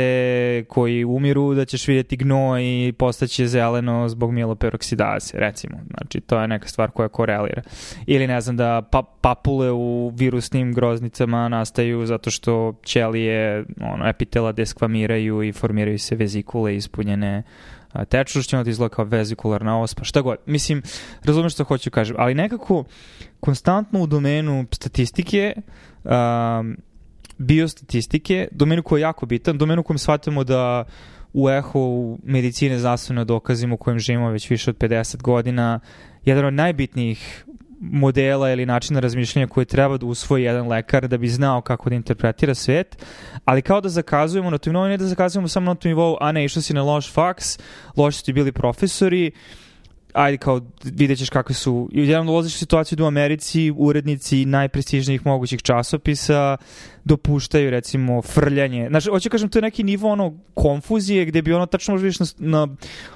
koji 0.67 1.05
umiru, 1.05 1.53
da 1.53 1.65
ćeš 1.65 1.87
vidjeti 1.87 2.17
gnoj 2.17 2.63
i 2.63 2.93
postaće 2.97 3.47
zeleno 3.47 4.09
zbog 4.09 4.31
mieloperoksidaze, 4.31 5.37
recimo. 5.37 5.77
Znači, 5.97 6.21
to 6.21 6.41
je 6.41 6.47
neka 6.47 6.67
stvar 6.67 6.91
koja 6.91 7.09
korelira. 7.09 7.61
Ili 8.05 8.27
ne 8.27 8.41
znam 8.41 8.57
da 8.57 8.81
pa, 8.91 9.03
papule 9.21 9.71
u 9.71 10.11
virusnim 10.15 10.73
groznicama 10.73 11.49
nastaju 11.49 12.05
zato 12.05 12.31
što 12.31 12.73
ćelije 12.85 13.65
ono, 13.81 13.92
epitela 14.05 14.51
deskvamiraju 14.51 15.43
i 15.43 15.51
formiraju 15.51 15.99
se 15.99 16.15
vezikule 16.15 16.75
ispunjene 16.75 17.43
tečnošću, 18.09 18.57
onda 18.57 18.69
izgleda 18.69 18.95
kao 18.95 19.05
vezikularna 19.05 19.81
ospa, 19.81 20.03
šta 20.03 20.21
god. 20.21 20.37
Mislim, 20.45 20.81
razumem 21.23 21.49
što 21.49 21.63
hoću 21.63 21.91
kažem, 21.91 22.15
ali 22.19 22.35
nekako 22.35 22.83
konstantno 23.39 24.01
u 24.01 24.07
domenu 24.07 24.65
statistike, 24.71 25.55
um, 26.03 26.77
biostatistike, 27.37 28.47
domenu 28.51 28.83
koji 28.83 28.99
je 28.99 29.01
jako 29.01 29.25
bitan, 29.25 29.57
domenu 29.57 29.81
u 29.81 29.83
kojem 29.83 29.97
shvatimo 29.97 30.43
da 30.43 30.85
u 31.33 31.49
eho 31.49 32.17
medicine 32.23 32.79
zdravstveno 32.79 33.25
dokazimo 33.25 33.75
u 33.75 33.77
kojem 33.77 33.99
živimo 33.99 34.29
već 34.29 34.49
više 34.49 34.69
od 34.69 34.77
50 34.77 35.21
godina, 35.21 35.79
jedan 36.25 36.45
od 36.45 36.53
najbitnijih 36.53 37.45
modela 37.91 38.51
ili 38.51 38.65
načina 38.65 38.99
razmišljanja 38.99 39.47
koje 39.47 39.65
treba 39.65 39.97
da 39.97 40.05
usvoji 40.05 40.43
jedan 40.43 40.67
lekar 40.67 41.07
da 41.07 41.17
bi 41.17 41.27
znao 41.27 41.61
kako 41.61 41.89
da 41.89 41.95
interpretira 41.95 42.55
svet, 42.55 43.05
ali 43.45 43.61
kao 43.61 43.81
da 43.81 43.89
zakazujemo 43.89 44.49
na 44.49 44.57
tom 44.57 44.73
nivou, 44.73 44.87
ne 44.87 44.97
da 44.97 45.05
zakazujemo 45.05 45.47
samo 45.47 45.71
na 45.71 45.75
tom 45.75 45.89
nivou, 45.89 46.17
a 46.21 46.31
ne, 46.31 46.45
išao 46.45 46.61
si 46.61 46.73
na 46.73 46.83
loš 46.83 47.11
faks, 47.11 47.59
loši 47.97 48.17
su 48.17 48.25
ti 48.25 48.33
bili 48.33 48.51
profesori, 48.51 49.31
ajde 50.13 50.37
kao 50.37 50.61
vidjet 50.83 51.19
ćeš 51.19 51.29
kakve 51.29 51.55
su, 51.55 51.89
i 51.91 52.07
jedan 52.07 52.25
dolaziš 52.27 52.55
u 52.55 52.57
situaciju 52.57 52.95
da 52.95 53.03
u 53.03 53.07
Americi 53.07 53.73
urednici 53.77 54.45
najprestižnijih 54.45 55.25
mogućih 55.25 55.61
časopisa 55.61 56.57
dopuštaju 57.05 57.69
recimo 57.69 58.21
frljanje. 58.21 58.87
Znači, 58.89 59.09
hoću 59.09 59.29
kažem, 59.29 59.49
to 59.49 59.57
je 59.57 59.61
neki 59.61 59.83
nivo 59.83 60.09
ono 60.09 60.33
konfuzije 60.53 61.25
gde 61.25 61.41
bi 61.41 61.53
ono 61.53 61.65
tačno 61.65 61.93
možda 61.93 62.25
na, 62.39 62.65
na 62.65 62.75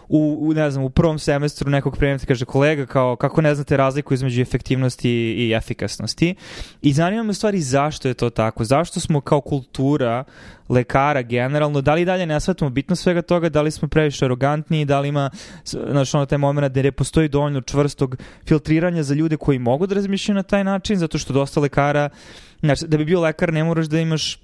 u, 0.10 0.38
u, 0.42 0.54
ne 0.54 0.72
znam, 0.72 0.84
u 0.84 0.90
prvom 0.90 1.20
semestru 1.20 1.70
nekog 1.70 1.98
premijeta 1.98 2.26
kaže 2.26 2.46
kolega 2.46 2.86
kao 2.86 3.16
kako 3.16 3.42
ne 3.42 3.56
znate 3.56 3.78
razliku 3.78 4.14
između 4.14 4.42
efektivnosti 4.42 5.10
i 5.12 5.54
efikasnosti. 5.54 6.36
I 6.82 6.94
zanima 6.94 7.24
me 7.24 7.34
stvari 7.34 7.62
zašto 7.62 8.08
je 8.08 8.14
to 8.14 8.30
tako. 8.30 8.64
Zašto 8.64 9.00
smo 9.00 9.22
kao 9.22 9.42
kultura 9.42 10.24
lekara 10.70 11.22
generalno, 11.22 11.82
da 11.82 11.94
li 11.94 12.06
dalje 12.06 12.26
ne 12.26 12.40
svetimo 12.40 12.70
bitno 12.70 12.96
svega 12.96 13.22
toga, 13.22 13.50
da 13.50 13.62
li 13.62 13.72
smo 13.72 13.88
previše 13.88 14.26
arogantni, 14.26 14.86
da 14.86 15.00
li 15.00 15.08
ima 15.08 15.30
znači, 15.64 16.18
ono 16.18 16.26
taj 16.26 16.38
moment 16.38 16.74
da 16.74 16.82
ne 16.82 16.92
postoji 16.92 17.30
dovoljno 17.30 17.62
čvrstog 17.62 18.16
filtriranja 18.46 19.04
za 19.04 19.14
ljude 19.14 19.38
koji 19.38 19.60
mogu 19.60 19.88
da 19.88 19.96
razmišljaju 19.96 20.36
na 20.36 20.44
taj 20.44 20.64
način, 20.64 20.98
zato 20.98 21.18
što 21.18 21.34
dosta 21.34 21.60
lekara 21.60 22.10
Znači, 22.60 22.88
da 22.88 22.98
bi 22.98 23.06
bio 23.06 23.22
lekar 23.22 23.54
ne 23.54 23.64
moraš 23.64 23.88
da 23.88 24.00
imaš 24.00 24.40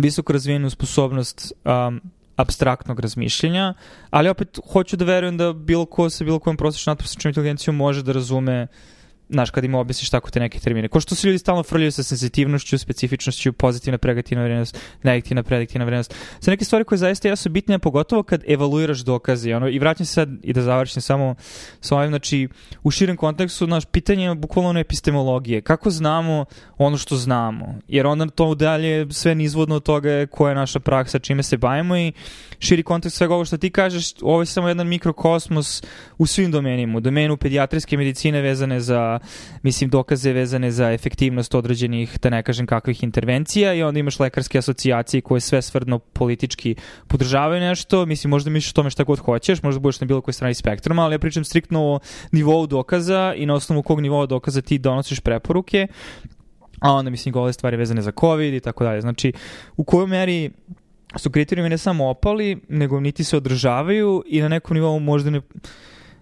visoko 0.00 0.32
razvijenu 0.32 0.70
sposobnost 0.70 1.52
um, 1.64 2.00
abstraktnog 2.36 3.00
razmišljenja, 3.00 3.74
ali 4.10 4.28
opet 4.28 4.58
hoću 4.72 4.96
da 4.96 5.04
verujem 5.04 5.36
da 5.36 5.52
bilo 5.52 5.86
ko 5.86 6.10
sa 6.10 6.24
bilo 6.24 6.38
kojom 6.38 6.56
prosječnom 6.56 6.92
natprosječnom 6.92 7.30
inteligencijom 7.30 7.76
može 7.76 8.02
da 8.02 8.12
razume 8.12 8.62
uh, 8.62 8.68
znaš, 9.30 9.50
kad 9.50 9.64
im 9.64 9.74
objasniš 9.74 10.10
tako 10.10 10.30
te 10.30 10.40
neke 10.40 10.58
termine. 10.58 10.88
Ko 10.88 11.00
što 11.00 11.14
se 11.14 11.26
ljudi 11.26 11.38
stalno 11.38 11.62
frljaju 11.62 11.92
sa 11.92 12.02
sensitivnošću, 12.02 12.78
specifičnošću, 12.78 13.52
pozitivna, 13.52 13.98
pregativna 13.98 14.44
vrednost, 14.44 14.78
negativna, 15.02 15.42
prediktivna 15.42 15.84
vrednost. 15.84 16.14
Sve 16.40 16.50
neke 16.50 16.64
stvari 16.64 16.84
koje 16.84 16.98
zaista 16.98 17.28
jesu 17.28 17.50
bitne, 17.50 17.78
pogotovo 17.78 18.22
kad 18.22 18.44
evaluiraš 18.48 18.98
dokaze. 18.98 19.56
Ono, 19.56 19.68
I 19.68 19.78
vraćam 19.78 20.06
se 20.06 20.12
sad 20.12 20.28
i 20.42 20.52
da 20.52 20.62
završim 20.62 21.02
samo 21.02 21.34
s 21.80 21.92
ovim, 21.92 22.08
znači, 22.08 22.48
u 22.82 22.90
širem 22.90 23.16
kontekstu, 23.16 23.66
naš 23.66 23.84
pitanje 23.84 24.24
je 24.24 24.34
bukvalno 24.34 24.70
ono 24.70 24.80
epistemologije. 24.80 25.60
Kako 25.60 25.90
znamo 25.90 26.44
ono 26.78 26.96
što 26.96 27.16
znamo? 27.16 27.78
Jer 27.88 28.06
onda 28.06 28.26
to 28.26 28.54
dalje 28.54 29.06
sve 29.10 29.34
nizvodno 29.34 29.76
od 29.76 29.82
toga 29.82 30.26
koja 30.30 30.50
je 30.50 30.56
naša 30.56 30.80
praksa, 30.80 31.18
čime 31.18 31.42
se 31.42 31.56
bavimo 31.56 31.96
i 31.96 32.12
širi 32.58 32.82
kontekst 32.82 33.18
svega 33.18 33.34
ovo 33.34 33.44
što 33.44 33.56
ti 33.56 33.70
kažeš, 33.70 34.12
ovo 34.22 34.42
je 34.42 34.46
samo 34.46 34.68
jedan 34.68 34.88
mikrokosmos 34.88 35.82
u 36.18 36.26
svim 36.26 36.50
domenima. 36.50 36.98
U 36.98 37.00
domenu 37.00 37.36
pedijatrijske 37.36 37.96
medicine 37.96 38.40
vezane 38.40 38.80
za, 38.80 39.18
mislim, 39.62 39.90
dokaze 39.90 40.32
vezane 40.32 40.70
za 40.70 40.92
efektivnost 40.92 41.54
određenih, 41.54 42.18
da 42.22 42.30
ne 42.30 42.42
kažem 42.42 42.66
kakvih 42.66 43.02
intervencija 43.02 43.74
i 43.74 43.82
onda 43.82 44.00
imaš 44.00 44.20
lekarske 44.20 44.58
asocijacije 44.58 45.20
koje 45.20 45.40
sve 45.40 45.62
svrdno 45.62 45.98
politički 45.98 46.74
podržavaju 47.06 47.60
nešto. 47.60 48.06
Mislim, 48.06 48.30
možda 48.30 48.50
misliš 48.50 48.72
o 48.72 48.74
tome 48.74 48.90
šta 48.90 49.04
god 49.04 49.18
hoćeš, 49.18 49.62
možda 49.62 49.80
budeš 49.80 50.00
na 50.00 50.06
bilo 50.06 50.20
kojoj 50.20 50.34
strani 50.34 50.54
spektruma, 50.54 51.04
ali 51.04 51.14
ja 51.14 51.18
pričam 51.18 51.44
striktno 51.44 51.80
o 51.80 51.98
nivou 52.32 52.66
dokaza 52.66 53.34
i 53.36 53.46
na 53.46 53.54
osnovu 53.54 53.82
kog 53.82 54.00
nivoa 54.00 54.26
dokaza 54.26 54.62
ti 54.62 54.78
donosiš 54.78 55.20
preporuke 55.20 55.86
a 56.80 56.92
onda 56.92 57.10
mislim 57.10 57.32
gole 57.32 57.52
stvari 57.52 57.76
vezane 57.76 58.02
za 58.02 58.12
COVID 58.20 58.54
i 58.54 58.60
tako 58.60 58.84
dalje. 58.84 59.00
Znači, 59.00 59.32
u 59.76 59.84
kojoj 59.84 60.06
meri 60.06 60.50
su 61.16 61.30
kriterijumi 61.30 61.70
ne 61.70 61.78
samo 61.78 62.08
opali, 62.08 62.60
nego 62.68 63.00
niti 63.00 63.24
se 63.24 63.36
održavaju 63.36 64.24
i 64.26 64.40
na 64.40 64.48
nekom 64.48 64.74
nivou 64.74 65.00
možda 65.00 65.30
ne, 65.30 65.40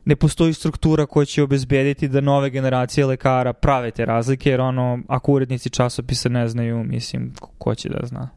ne 0.04 0.16
postoji 0.16 0.52
struktura 0.52 1.06
koja 1.06 1.24
će 1.24 1.42
obezbediti 1.42 2.08
da 2.08 2.20
nove 2.20 2.50
generacije 2.50 3.06
lekara 3.06 3.52
prave 3.52 3.90
te 3.90 4.04
razlike, 4.04 4.50
jer 4.50 4.60
ono, 4.60 5.02
ako 5.08 5.32
urednici 5.32 5.70
časopisa 5.70 6.28
ne 6.28 6.48
znaju, 6.48 6.84
mislim, 6.84 7.32
ko 7.58 7.74
će 7.74 7.88
da 7.88 8.06
zna. 8.06 8.30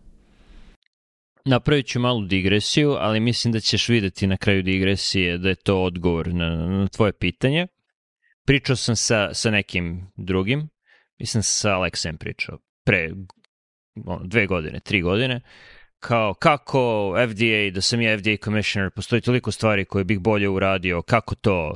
Napravit 1.46 1.88
ću 1.88 2.00
malu 2.00 2.26
digresiju, 2.26 2.92
ali 2.92 3.20
mislim 3.20 3.52
da 3.52 3.60
ćeš 3.60 3.90
videti 3.90 4.28
na 4.28 4.38
kraju 4.38 4.64
digresije 4.64 5.38
da 5.38 5.50
je 5.50 5.56
to 5.56 5.84
odgovor 5.84 6.34
na, 6.34 6.56
na 6.56 6.88
tvoje 6.88 7.14
pitanje. 7.14 7.68
Pričao 8.46 8.76
sam 8.76 8.96
sa, 8.96 9.34
sa 9.34 9.52
nekim 9.52 10.12
drugim, 10.16 10.70
mislim 11.20 11.44
sa 11.44 11.76
Aleksem 11.76 12.18
pričao, 12.18 12.58
pre 12.86 13.10
ono, 14.06 14.22
dve 14.24 14.48
godine, 14.48 14.80
tri 14.80 15.02
godine, 15.02 15.36
uh, 15.36 15.42
kao 16.00 16.34
kako 16.34 17.14
FDA, 17.28 17.74
da 17.74 17.82
sam 17.82 18.02
ja 18.02 18.18
FDA 18.18 18.38
commissioner, 18.44 18.92
postoji 18.92 19.22
toliko 19.22 19.52
stvari 19.52 19.86
koje 19.86 20.04
bih 20.04 20.20
bolje 20.20 20.50
uradio, 20.50 21.02
kako 21.02 21.36
to, 21.36 21.76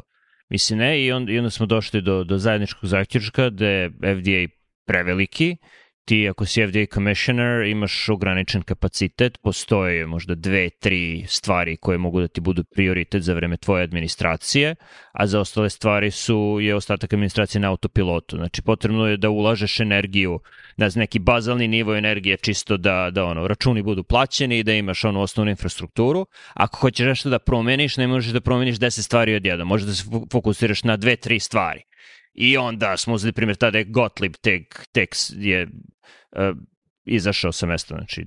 mislim 0.49 0.79
ne, 0.79 1.05
i 1.05 1.11
onda, 1.11 1.31
i 1.31 1.37
onda 1.37 1.49
smo 1.49 1.65
došli 1.65 2.01
do, 2.01 2.23
do 2.23 2.37
zajedničkog 2.37 2.85
zaključka 2.85 3.49
da 3.49 3.67
je 3.67 3.89
FDA 3.89 4.53
preveliki, 4.85 5.57
ti 6.05 6.29
ako 6.29 6.45
si 6.45 6.67
FDA 6.67 6.85
commissioner 6.93 7.65
imaš 7.67 8.09
ograničen 8.09 8.61
kapacitet, 8.61 9.37
postoje 9.37 10.07
možda 10.07 10.35
dve, 10.35 10.69
tri 10.69 11.25
stvari 11.27 11.77
koje 11.77 11.97
mogu 11.97 12.21
da 12.21 12.27
ti 12.27 12.41
budu 12.41 12.63
prioritet 12.63 13.23
za 13.23 13.33
vreme 13.33 13.57
tvoje 13.57 13.83
administracije, 13.83 14.75
a 15.11 15.27
za 15.27 15.39
ostale 15.39 15.69
stvari 15.69 16.11
su 16.11 16.57
je 16.61 16.75
ostatak 16.75 17.13
administracije 17.13 17.61
na 17.61 17.69
autopilotu. 17.69 18.37
Znači 18.37 18.61
potrebno 18.61 19.07
je 19.07 19.17
da 19.17 19.29
ulažeš 19.29 19.79
energiju 19.79 20.39
na 20.77 20.89
neki 20.95 21.19
bazalni 21.19 21.67
nivo 21.67 21.95
energije 21.95 22.37
čisto 22.37 22.77
da, 22.77 23.09
da 23.11 23.25
ono, 23.25 23.47
računi 23.47 23.81
budu 23.81 24.03
plaćeni 24.03 24.59
i 24.59 24.63
da 24.63 24.73
imaš 24.73 25.03
onu 25.03 25.21
osnovnu 25.21 25.49
infrastrukturu. 25.49 26.25
Ako 26.53 26.77
hoćeš 26.77 27.05
nešto 27.05 27.29
da 27.29 27.39
promeniš, 27.39 27.97
ne 27.97 28.07
možeš 28.07 28.31
da 28.31 28.41
promeniš 28.41 28.75
10 28.75 29.01
stvari 29.01 29.35
odjednom, 29.35 29.67
možeš 29.67 29.87
da 29.87 29.93
se 29.93 30.03
fokusiraš 30.31 30.83
na 30.83 30.97
dve, 30.97 31.15
tri 31.15 31.39
stvari. 31.39 31.83
I 32.33 32.57
onda 32.57 32.97
smo 32.97 33.13
uzeli 33.13 33.33
primjer 33.33 33.55
tada 33.55 33.77
je 33.77 33.83
Gottlieb 33.83 34.33
tek, 34.41 34.85
tek 34.91 35.15
je 35.29 35.63
uh, 35.63 36.57
izašao 37.05 37.51
sa 37.51 37.65
mesta, 37.65 37.95
znači 37.95 38.25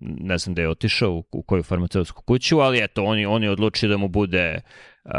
ne 0.00 0.38
znam 0.38 0.54
da 0.54 0.62
je 0.62 0.68
otišao 0.68 1.12
u, 1.12 1.24
u 1.32 1.42
koju 1.42 1.62
farmaceutsku 1.62 2.22
kuću, 2.22 2.58
ali 2.58 2.84
eto, 2.84 3.04
on 3.04 3.18
je, 3.18 3.28
on 3.28 3.42
je 3.42 3.50
odlučio 3.50 3.88
da 3.88 3.96
mu 3.96 4.08
bude 4.08 4.60
Uh, 5.04 5.10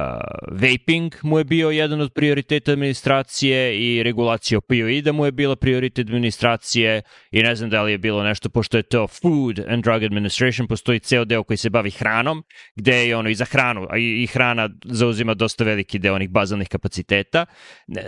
vaping 0.51 1.15
mu 1.21 1.37
je 1.37 1.43
bio 1.43 1.69
jedan 1.69 2.01
od 2.01 2.13
prioriteta 2.13 2.71
administracije 2.71 3.79
i 3.79 4.03
regulacija 4.03 4.57
opioida 4.57 5.11
mu 5.11 5.25
je 5.25 5.31
bila 5.31 5.55
prioritet 5.55 6.07
administracije 6.07 7.01
i 7.31 7.43
ne 7.43 7.55
znam 7.55 7.69
da 7.69 7.83
li 7.83 7.91
je 7.91 7.97
bilo 7.97 8.23
nešto, 8.23 8.49
pošto 8.49 8.77
je 8.77 8.83
to 8.83 9.07
Food 9.07 9.59
and 9.69 9.83
Drug 9.83 10.03
Administration, 10.03 10.67
postoji 10.67 10.99
ceo 10.99 11.25
deo 11.25 11.43
koji 11.43 11.57
se 11.57 11.69
bavi 11.69 11.91
hranom, 11.91 12.43
gde 12.75 13.07
je 13.07 13.17
ono 13.17 13.29
i 13.29 13.35
za 13.35 13.45
hranu, 13.45 13.87
a 13.89 13.97
i, 13.97 14.23
i 14.23 14.27
hrana 14.27 14.69
zauzima 14.83 15.33
dosta 15.33 15.63
veliki 15.63 15.99
deo 15.99 16.15
onih 16.15 16.29
bazalnih 16.29 16.67
kapaciteta, 16.67 17.45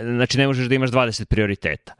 znači 0.02 0.38
ne 0.38 0.46
možeš 0.46 0.66
da 0.66 0.74
imaš 0.74 0.90
20 0.90 1.24
prioriteta 1.24 1.94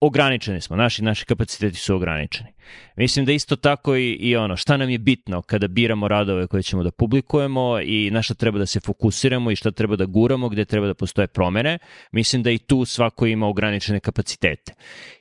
ograničeni 0.00 0.60
smo, 0.60 0.76
naši, 0.76 1.04
naši 1.04 1.26
kapaciteti 1.26 1.76
su 1.76 1.94
ograničeni. 1.94 2.50
Mislim 2.96 3.24
da 3.24 3.32
isto 3.32 3.56
tako 3.56 3.96
i, 3.96 4.12
i 4.12 4.36
ono, 4.36 4.56
šta 4.56 4.76
nam 4.76 4.90
je 4.90 4.98
bitno 4.98 5.42
kada 5.42 5.68
biramo 5.68 6.08
radove 6.08 6.46
koje 6.46 6.62
ćemo 6.62 6.82
da 6.82 6.90
publikujemo 6.90 7.80
i 7.80 8.10
na 8.10 8.22
šta 8.22 8.34
treba 8.34 8.58
da 8.58 8.66
se 8.66 8.80
fokusiramo 8.80 9.50
i 9.50 9.56
šta 9.56 9.70
treba 9.70 9.96
da 9.96 10.04
guramo, 10.04 10.48
gde 10.48 10.64
treba 10.64 10.86
da 10.86 10.94
postoje 10.94 11.26
promene, 11.26 11.78
mislim 12.12 12.42
da 12.42 12.50
i 12.50 12.58
tu 12.58 12.84
svako 12.84 13.26
ima 13.26 13.46
ograničene 13.46 14.00
kapacitete. 14.00 14.72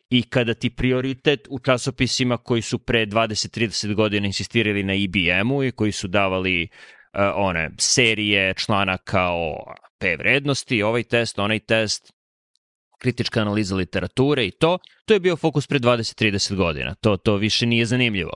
I 0.10 0.24
kada 0.24 0.54
ti 0.54 0.70
prioritet 0.70 1.48
u 1.50 1.60
časopisima 1.60 2.38
koji 2.38 2.62
su 2.62 2.80
pre 2.80 3.06
20-30 3.06 3.94
godina 3.94 4.28
insistirali 4.28 4.84
na 4.84 4.94
IBM-u 4.94 5.64
i 5.64 5.72
koji 5.72 5.92
su 5.92 6.08
davali 6.08 6.64
uh, 6.64 7.20
one 7.36 7.70
serije 7.78 8.54
članaka 8.54 9.30
o 9.32 9.74
P 10.00 10.16
vrednosti, 10.16 10.84
ovaj 10.84 11.04
test, 11.04 11.40
onaj 11.40 11.60
test, 11.60 12.14
kritička 13.00 13.42
analiza 13.42 13.76
literature 13.76 14.46
i 14.46 14.52
to, 14.52 14.78
to 15.06 15.14
je 15.14 15.20
bio 15.20 15.36
fokus 15.36 15.68
pre 15.68 15.80
20-30 15.80 16.56
godina. 16.56 16.96
To, 16.96 17.18
to 17.18 17.36
više 17.36 17.66
nije 17.66 17.86
zanimljivo. 17.86 18.32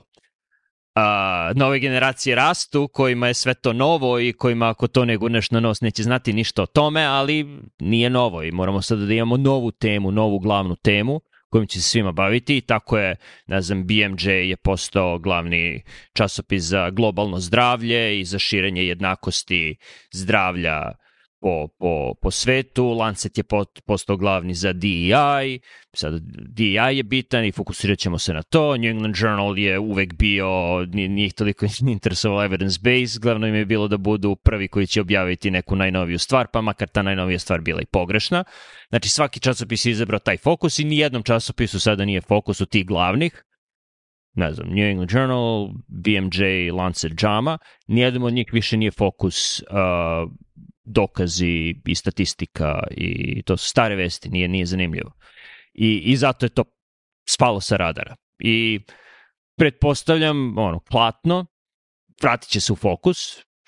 A, 0.94 1.52
nove 1.54 1.78
generacije 1.78 2.36
rastu, 2.36 2.88
kojima 2.88 3.28
je 3.28 3.34
sve 3.34 3.54
to 3.54 3.72
novo 3.72 4.20
i 4.20 4.32
kojima 4.32 4.68
ako 4.68 4.86
to 4.86 5.04
ne 5.04 5.16
gurneš 5.16 5.50
na 5.50 5.60
nos 5.60 5.80
neće 5.80 6.02
znati 6.02 6.32
ništa 6.32 6.62
o 6.62 6.66
tome, 6.66 7.04
ali 7.04 7.60
nije 7.78 8.10
novo 8.10 8.42
i 8.42 8.52
moramo 8.52 8.82
sada 8.82 9.04
da 9.04 9.14
imamo 9.14 9.36
novu 9.36 9.70
temu, 9.70 10.10
novu 10.10 10.38
glavnu 10.38 10.76
temu 10.76 11.20
kojim 11.54 11.66
će 11.66 11.82
se 11.82 11.88
svima 11.88 12.12
baviti 12.12 12.56
i 12.56 12.60
tako 12.60 12.98
je, 12.98 13.16
ne 13.46 13.60
znam, 13.60 13.86
BMJ 13.86 14.30
je 14.30 14.56
postao 14.56 15.18
glavni 15.18 15.82
časopis 16.12 16.62
za 16.62 16.90
globalno 16.90 17.40
zdravlje 17.40 18.20
i 18.20 18.24
za 18.24 18.38
širenje 18.38 18.84
jednakosti 18.84 19.76
zdravlja 20.12 20.92
po, 21.44 21.68
po, 21.78 22.14
po 22.22 22.30
svetu, 22.30 22.92
Lancet 22.92 23.38
je 23.38 23.44
postao 23.86 24.16
glavni 24.16 24.54
za 24.54 24.72
DEI, 24.72 25.60
sad 25.92 26.20
DEI 26.48 26.96
je 26.96 27.02
bitan 27.02 27.44
i 27.44 27.52
fokusirat 27.52 27.98
ćemo 27.98 28.18
se 28.18 28.32
na 28.32 28.42
to, 28.42 28.76
New 28.76 28.90
England 28.90 29.16
Journal 29.18 29.58
je 29.58 29.78
uvek 29.78 30.14
bio, 30.14 30.48
nije 30.92 31.26
ih 31.26 31.34
toliko 31.34 31.66
interesovalo 31.96 32.44
evidence 32.44 32.80
base, 32.82 33.18
glavno 33.22 33.46
im 33.46 33.54
je 33.54 33.64
bilo 33.64 33.88
da 33.88 33.96
budu 33.96 34.36
prvi 34.36 34.68
koji 34.68 34.86
će 34.86 35.00
objaviti 35.00 35.50
neku 35.50 35.76
najnoviju 35.76 36.18
stvar, 36.18 36.46
pa 36.52 36.60
makar 36.60 36.88
ta 36.88 37.02
najnovija 37.02 37.38
stvar 37.38 37.60
bila 37.60 37.80
i 37.82 37.86
pogrešna. 37.92 38.44
Znači 38.88 39.08
svaki 39.08 39.40
časopis 39.40 39.86
je 39.86 39.90
izabrao 39.90 40.18
taj 40.18 40.36
fokus 40.36 40.78
i 40.78 40.84
nijednom 40.84 41.22
časopisu 41.22 41.80
sada 41.80 42.04
nije 42.04 42.20
fokus 42.20 42.60
u 42.60 42.66
tih 42.66 42.86
glavnih, 42.86 43.44
ne 44.34 44.52
znam, 44.52 44.68
New 44.68 44.84
England 44.84 45.10
Journal, 45.12 45.68
BMJ, 45.88 46.70
Lancet, 46.72 47.12
JAMA, 47.22 47.58
nijednom 47.86 48.22
od 48.22 48.32
njih 48.32 48.46
više 48.52 48.76
nije 48.76 48.90
fokus 48.90 49.60
uh, 49.60 50.30
dokazi 50.84 51.74
i 51.86 51.94
statistika 51.94 52.82
i 52.90 53.42
to 53.42 53.56
su 53.56 53.68
stare 53.68 53.96
vesti, 53.96 54.28
nije, 54.28 54.48
nije 54.48 54.66
zanimljivo. 54.66 55.12
I, 55.74 55.98
I 55.98 56.16
zato 56.16 56.46
je 56.46 56.50
to 56.50 56.64
spalo 57.28 57.60
sa 57.60 57.76
radara. 57.76 58.16
I 58.38 58.80
pretpostavljam, 59.58 60.58
ono, 60.58 60.80
platno, 60.90 61.46
vratit 62.22 62.50
će 62.50 62.60
se 62.60 62.72
u 62.72 62.76
fokus, 62.76 63.18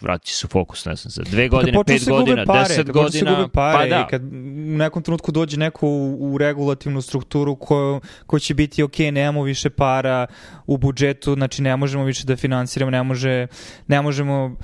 vratit 0.01 0.29
će 0.29 0.35
se 0.35 0.47
u 0.47 0.49
fokus, 0.49 0.85
ne 0.85 0.97
znam, 0.97 1.11
za 1.11 1.23
dve 1.23 1.49
godine, 1.49 1.79
pet 1.87 2.09
godina, 2.09 2.45
pare, 2.45 2.69
deset 2.69 2.91
godina, 2.91 3.45
se 3.45 3.49
pare, 3.53 3.91
pa 3.91 3.97
da. 3.97 4.05
I 4.07 4.11
kad 4.11 4.23
u 4.23 4.77
nekom 4.77 5.03
trenutku 5.03 5.33
dođe 5.33 5.57
neko 5.57 5.89
u, 5.89 6.33
u 6.33 6.39
regulativnu 6.39 7.03
strukturu 7.03 7.57
ko, 7.57 8.01
ko 8.27 8.39
će 8.39 8.55
biti 8.55 8.83
ok, 8.83 8.99
nemamo 8.99 9.43
više 9.43 9.71
para 9.71 10.27
u 10.67 10.77
budžetu, 10.77 11.35
znači 11.35 11.63
ne 11.63 11.77
možemo 11.77 12.05
više 12.05 12.27
da 12.27 12.37
finansiramo, 12.37 12.91
ne, 12.91 13.03
može, 13.03 13.47
ne 13.87 14.03
možemo 14.03 14.57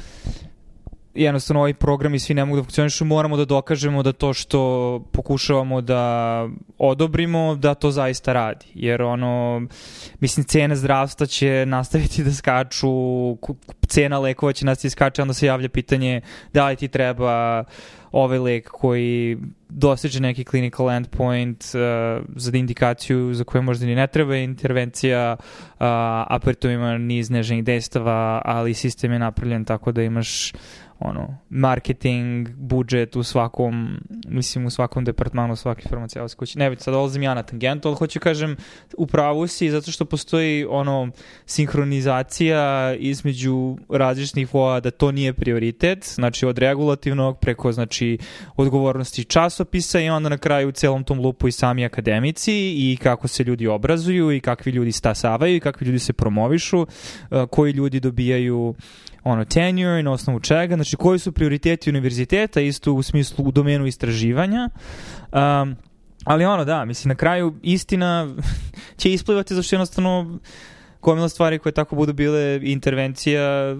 jednostavno 1.14 1.60
ovaj 1.60 1.74
programi 1.74 2.18
svi 2.18 2.34
ne 2.34 2.44
mogu 2.44 2.56
da 2.56 2.62
funkcionišu, 2.62 3.04
moramo 3.04 3.36
da 3.36 3.44
dokažemo 3.44 4.02
da 4.02 4.12
to 4.12 4.32
što 4.32 5.02
pokušavamo 5.12 5.80
da 5.80 6.48
odobrimo, 6.78 7.54
da 7.54 7.74
to 7.74 7.90
zaista 7.90 8.32
radi. 8.32 8.66
Jer 8.74 9.02
ono, 9.02 9.62
mislim, 10.20 10.44
cene 10.44 10.76
zdravstva 10.76 11.26
će 11.26 11.64
nastaviti 11.66 12.24
da 12.24 12.32
skaču, 12.32 12.88
cena 13.86 14.18
lekova 14.18 14.52
će 14.52 14.66
nastaviti 14.66 14.86
da 14.86 14.90
skače, 14.90 15.22
onda 15.22 15.34
se 15.34 15.46
javlja 15.46 15.68
pitanje 15.68 16.20
da 16.52 16.68
li 16.68 16.76
ti 16.76 16.88
treba 16.88 17.64
ovaj 18.12 18.38
lek 18.38 18.68
koji 18.68 19.38
dostiže 19.68 20.20
neki 20.20 20.44
clinical 20.44 20.90
endpoint 20.90 21.64
uh, 21.64 22.24
za 22.36 22.56
indikaciju 22.56 23.34
za 23.34 23.44
koju 23.44 23.62
možda 23.62 23.86
ni 23.86 23.94
ne 23.94 24.06
treba 24.06 24.36
intervencija, 24.36 25.36
uh, 25.38 25.76
a 25.80 26.38
pritom 26.42 26.70
ima 26.70 26.98
niz 26.98 27.30
nežnih 27.30 27.64
dejstava, 27.64 28.42
ali 28.44 28.74
sistem 28.74 29.12
je 29.12 29.18
napravljen 29.18 29.64
tako 29.64 29.92
da 29.92 30.02
imaš 30.02 30.52
ono, 31.04 31.38
marketing, 31.50 32.48
budžet 32.56 33.16
u 33.16 33.22
svakom, 33.22 34.00
mislim 34.28 34.66
u 34.66 34.70
svakom 34.70 35.04
departmanu, 35.04 35.56
svaki 35.56 35.88
farmaceutski 35.88 36.38
kući. 36.38 36.58
Ne, 36.58 36.76
sad 36.78 36.94
dolazim 36.94 37.22
ja 37.22 37.34
na 37.34 37.42
tangentu, 37.42 37.88
ali 37.88 37.96
hoću 37.96 38.20
kažem, 38.20 38.56
u 38.96 39.06
pravu 39.06 39.46
si, 39.46 39.70
zato 39.70 39.90
što 39.90 40.04
postoji 40.04 40.64
ono, 40.64 41.10
sinhronizacija 41.46 42.94
između 42.94 43.76
različitih 43.88 44.54
voa 44.54 44.80
da 44.80 44.90
to 44.90 45.12
nije 45.12 45.32
prioritet, 45.32 46.04
znači 46.14 46.46
od 46.46 46.58
regulativnog 46.58 47.38
preko, 47.38 47.72
znači, 47.72 48.18
odgovornosti 48.56 49.24
časopisa 49.24 50.00
i 50.00 50.10
onda 50.10 50.28
na 50.28 50.38
kraju 50.38 50.68
u 50.68 50.72
celom 50.72 51.04
tom 51.04 51.20
lupu 51.20 51.48
i 51.48 51.52
sami 51.52 51.84
akademici 51.84 52.52
i 52.54 52.98
kako 53.02 53.28
se 53.28 53.44
ljudi 53.44 53.66
obrazuju 53.66 54.32
i 54.32 54.40
kakvi 54.40 54.72
ljudi 54.72 54.92
stasavaju 54.92 55.56
i 55.56 55.60
kakvi 55.60 55.86
ljudi 55.86 55.98
se 55.98 56.12
promovišu, 56.12 56.86
koji 57.50 57.72
ljudi 57.72 58.00
dobijaju 58.00 58.74
ono, 59.24 59.44
tenure, 59.44 60.02
na 60.02 60.12
osnovu 60.12 60.40
čega, 60.40 60.74
znači 60.74 60.96
koji 60.96 61.18
su 61.18 61.32
prioriteti 61.32 61.90
univerziteta, 61.90 62.60
isto 62.60 62.92
u 62.92 63.02
smislu 63.02 63.44
u 63.44 63.52
domenu 63.52 63.86
istraživanja. 63.86 64.68
Um, 65.32 65.76
ali 66.24 66.44
ono, 66.44 66.64
da, 66.64 66.84
mislim, 66.84 67.08
na 67.08 67.14
kraju 67.14 67.54
istina 67.62 68.34
će 68.98 69.12
isplivati 69.12 69.54
zašto 69.54 69.76
jednostavno 69.76 70.38
gomila 71.02 71.28
stvari 71.28 71.58
koje 71.58 71.72
tako 71.72 71.96
budu 71.96 72.12
bile 72.12 72.60
intervencija, 72.62 73.76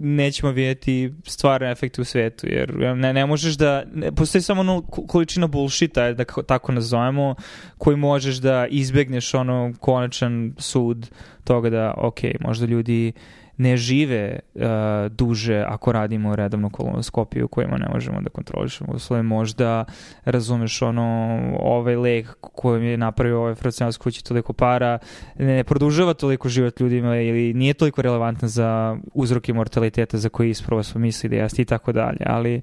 nećemo 0.00 0.52
vidjeti 0.52 1.14
stvarne 1.26 1.70
efekte 1.70 2.00
u 2.00 2.04
svetu, 2.04 2.46
jer 2.46 2.96
ne, 2.96 3.12
ne 3.12 3.26
možeš 3.26 3.54
da, 3.54 3.84
ne, 3.94 4.12
postoji 4.12 4.42
samo 4.42 4.60
ono 4.60 4.82
količina 4.82 5.46
bullshita, 5.46 6.12
da 6.12 6.24
tako 6.24 6.72
nazovemo, 6.72 7.34
koji 7.78 7.96
možeš 7.96 8.36
da 8.36 8.66
izbegneš 8.66 9.34
ono 9.34 9.72
konačan 9.80 10.54
sud 10.58 11.10
toga 11.44 11.70
da, 11.70 11.94
ok, 11.96 12.18
možda 12.40 12.66
ljudi 12.66 13.12
ne 13.56 13.76
žive 13.76 14.38
uh, 14.54 14.62
duže 15.10 15.64
ako 15.68 15.92
radimo 15.92 16.36
redovnu 16.36 16.70
kolonoskopiju 16.70 17.48
kojima 17.48 17.78
ne 17.78 17.86
možemo 17.92 18.20
da 18.20 18.30
kontrolišemo 18.30 18.92
uslove. 18.92 19.22
Možda 19.22 19.84
razumeš 20.24 20.82
ono, 20.82 21.38
ovaj 21.60 21.96
lek 21.96 22.36
koji 22.40 22.86
je 22.86 22.96
napravio 22.96 23.40
ovaj 23.40 23.54
farmaceutski 23.54 24.02
kući 24.02 24.24
toliko 24.24 24.52
para 24.52 24.98
ne 25.38 25.64
produžava 25.64 26.14
toliko 26.14 26.48
život 26.48 26.80
ljudima 26.80 27.16
ili 27.16 27.54
nije 27.54 27.74
toliko 27.74 28.02
relevantan 28.02 28.48
za 28.48 28.96
uzroke 29.14 29.52
mortaliteta 29.52 30.18
za 30.18 30.28
koji 30.28 30.50
ispravo 30.50 30.82
smo 30.82 31.00
misli 31.00 31.28
da 31.28 31.36
jeste 31.36 31.62
i 31.62 31.64
tako 31.64 31.92
dalje, 31.92 32.20
ali 32.26 32.60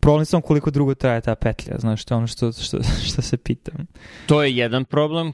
problem 0.00 0.24
sam 0.24 0.42
koliko 0.42 0.70
dugo 0.70 0.94
traje 0.94 1.20
ta 1.20 1.34
petlja, 1.34 1.78
znaš, 1.78 2.04
to 2.04 2.14
je 2.14 2.16
ono 2.16 2.26
što, 2.26 2.52
što, 2.52 2.78
što 3.08 3.22
se 3.22 3.36
pitam. 3.36 3.86
To 4.26 4.42
je 4.42 4.56
jedan 4.56 4.84
problem, 4.84 5.32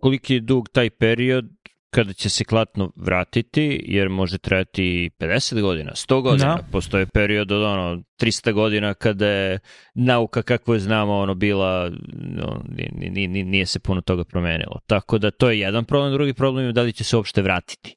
koliki 0.00 0.34
je 0.34 0.40
dug 0.40 0.68
taj 0.68 0.90
period, 0.90 1.59
kada 1.90 2.12
će 2.12 2.28
se 2.28 2.44
klatno 2.44 2.92
vratiti, 2.96 3.84
jer 3.84 4.08
može 4.08 4.38
trajati 4.38 5.10
50 5.18 5.60
godina, 5.60 5.90
100 5.94 6.22
godina. 6.22 6.56
Da. 6.56 6.62
Postoje 6.72 7.06
period 7.06 7.52
od 7.52 7.62
ono, 7.62 8.02
300 8.20 8.52
godina 8.52 8.94
kada 8.94 9.26
je 9.26 9.58
nauka 9.94 10.42
kako 10.42 10.74
je 10.74 10.80
znamo 10.80 11.18
ono 11.18 11.34
bila, 11.34 11.90
no, 12.12 12.62
nije, 12.92 13.28
nije 13.28 13.66
se 13.66 13.78
puno 13.78 14.00
toga 14.00 14.24
promenilo. 14.24 14.80
Tako 14.86 15.18
da 15.18 15.30
to 15.30 15.50
je 15.50 15.60
jedan 15.60 15.84
problem, 15.84 16.12
drugi 16.12 16.34
problem 16.34 16.66
je 16.66 16.72
da 16.72 16.82
li 16.82 16.92
će 16.92 17.04
se 17.04 17.16
uopšte 17.16 17.42
vratiti. 17.42 17.96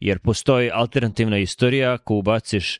Jer 0.00 0.18
postoji 0.18 0.70
alternativna 0.72 1.38
istorija, 1.38 1.92
ako 1.92 2.14
ubaciš 2.14 2.78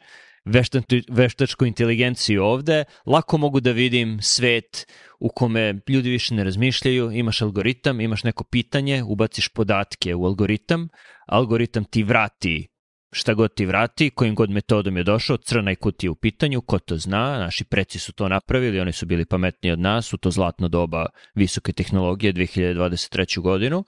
veštačku 1.11 1.67
inteligenciju 1.67 2.45
ovde, 2.45 2.85
lako 3.07 3.39
mogu 3.39 3.61
da 3.61 3.71
vidim 3.71 4.19
svet 4.23 4.87
u 5.21 5.29
kome 5.29 5.75
ljudi 5.89 6.11
više 6.11 6.35
ne 6.35 6.45
razmišljaju, 6.45 7.11
imaš 7.13 7.43
algoritam, 7.43 8.01
imaš 8.01 8.25
neko 8.25 8.45
pitanje, 8.45 9.03
ubaciš 9.03 9.49
podatke 9.49 10.15
u 10.15 10.25
algoritam, 10.25 10.89
algoritam 11.27 11.85
ti 11.85 12.03
vrati 12.03 12.69
šta 13.17 13.35
god 13.35 13.55
ti 13.55 13.67
vrati, 13.67 14.11
kojim 14.11 14.35
god 14.35 14.51
metodom 14.51 14.97
je 14.97 15.05
došao, 15.05 15.37
crna 15.37 15.73
i 15.73 15.77
kutija 15.77 16.11
u 16.11 16.15
pitanju, 16.15 16.61
ko 16.61 16.79
to 16.79 16.97
zna, 16.97 17.39
naši 17.39 17.65
preci 17.65 17.99
su 17.99 18.13
to 18.13 18.29
napravili, 18.29 18.81
oni 18.81 18.93
su 18.93 19.07
bili 19.07 19.27
pametniji 19.27 19.73
od 19.73 19.79
nas 19.79 20.13
u 20.13 20.17
to 20.17 20.31
zlatno 20.31 20.69
doba 20.69 21.07
visoke 21.35 21.73
tehnologije 21.73 22.33
2023. 22.33 23.41
godinu, 23.41 23.85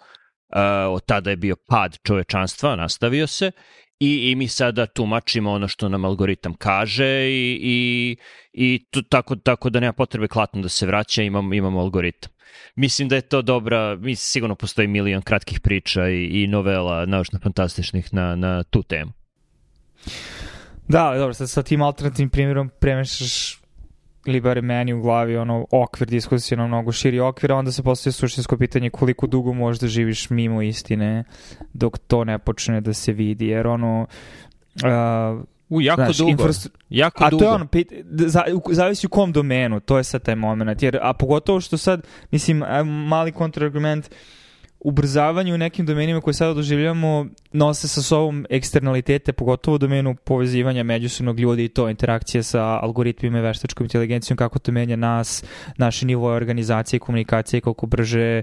od 0.90 1.04
tada 1.06 1.30
je 1.30 1.36
bio 1.36 1.56
pad 1.68 1.96
čovečanstva, 2.06 2.76
nastavio 2.76 3.26
se, 3.26 3.52
i, 4.00 4.30
i 4.30 4.34
mi 4.34 4.48
sada 4.48 4.86
tumačimo 4.86 5.50
ono 5.50 5.68
što 5.68 5.88
nam 5.88 6.04
algoritam 6.04 6.54
kaže 6.54 7.28
i, 7.30 7.58
i, 7.62 8.16
i 8.52 8.86
tu, 8.90 9.02
tako, 9.02 9.36
tako 9.36 9.70
da 9.70 9.80
nema 9.80 9.92
potrebe 9.92 10.28
klatno 10.28 10.62
da 10.62 10.68
se 10.68 10.86
vraća, 10.86 11.22
imamo, 11.22 11.54
imamo 11.54 11.80
algoritam. 11.80 12.32
Mislim 12.74 13.08
da 13.08 13.16
je 13.16 13.22
to 13.22 13.42
dobra, 13.42 13.96
mi 13.96 14.16
sigurno 14.16 14.54
postoji 14.54 14.88
milion 14.88 15.22
kratkih 15.22 15.60
priča 15.60 16.08
i, 16.08 16.24
i 16.24 16.46
novela 16.46 17.06
naučno-fantastičnih 17.06 18.08
na, 18.12 18.36
na 18.36 18.62
tu 18.62 18.82
temu. 18.82 19.12
Da, 20.88 21.14
dobro, 21.16 21.34
sad 21.34 21.50
sa 21.50 21.62
tim 21.62 21.82
alternativnim 21.82 22.30
primjerom 22.30 22.70
premešaš 22.80 23.60
ili 24.28 24.40
bare 24.40 24.62
meni 24.62 24.92
u 24.92 25.02
glavi 25.02 25.36
ono 25.36 25.66
okvir 25.70 26.08
diskusije 26.08 26.58
na 26.58 26.66
mnogo 26.66 26.92
širi 26.92 27.20
okvir, 27.20 27.52
a 27.52 27.56
onda 27.56 27.72
se 27.72 27.82
postoje 27.82 28.12
suštinsko 28.12 28.56
pitanje 28.56 28.90
koliko 28.90 29.26
dugo 29.26 29.52
možeš 29.52 29.80
da 29.80 29.86
živiš 29.86 30.30
mimo 30.30 30.62
istine 30.62 31.24
dok 31.72 31.98
to 31.98 32.24
ne 32.24 32.38
počne 32.38 32.80
da 32.80 32.92
se 32.92 33.12
vidi, 33.12 33.46
jer 33.46 33.66
ono 33.66 34.06
uh, 34.84 35.44
U, 35.68 35.80
jako 35.80 36.02
znaš, 36.02 36.16
dugo. 36.16 36.30
Infrastru... 36.30 36.72
Jako 36.90 37.24
a 37.24 37.30
dugo. 37.30 37.44
to 37.44 37.50
je 37.50 37.54
ono, 37.54 37.66
pit, 37.66 37.92
za, 38.10 38.44
zavisi 38.70 39.06
u 39.06 39.10
kom 39.10 39.32
domenu, 39.32 39.80
to 39.80 39.98
je 39.98 40.04
sad 40.04 40.22
taj 40.22 40.34
moment. 40.34 40.82
Jer, 40.82 40.98
a 41.02 41.12
pogotovo 41.12 41.60
što 41.60 41.78
sad, 41.78 42.06
mislim, 42.30 42.62
mali 42.84 43.32
kontrargument, 43.32 44.06
uh, 44.06 44.16
ubrzavanje 44.80 45.54
u 45.54 45.58
nekim 45.58 45.86
domenima 45.86 46.20
koje 46.20 46.34
sada 46.34 46.54
doživljamo 46.54 47.26
nose 47.52 47.88
sa 47.88 48.02
sobom 48.02 48.46
eksternalitete, 48.50 49.32
pogotovo 49.32 49.74
u 49.74 49.78
domenu 49.78 50.14
povezivanja 50.14 50.82
međusobnog 50.82 51.40
ljudi 51.40 51.64
i 51.64 51.68
to 51.68 51.88
interakcija 51.88 52.42
sa 52.42 52.62
algoritmima 52.62 53.38
i 53.38 53.42
veštačkom 53.42 53.84
inteligencijom, 53.84 54.36
kako 54.36 54.58
to 54.58 54.72
menja 54.72 54.96
nas, 54.96 55.44
naše 55.76 56.06
nivoje 56.06 56.36
organizacije 56.36 56.96
i 56.96 57.00
komunikacije, 57.00 57.60
koliko 57.60 57.86
brže 57.86 58.42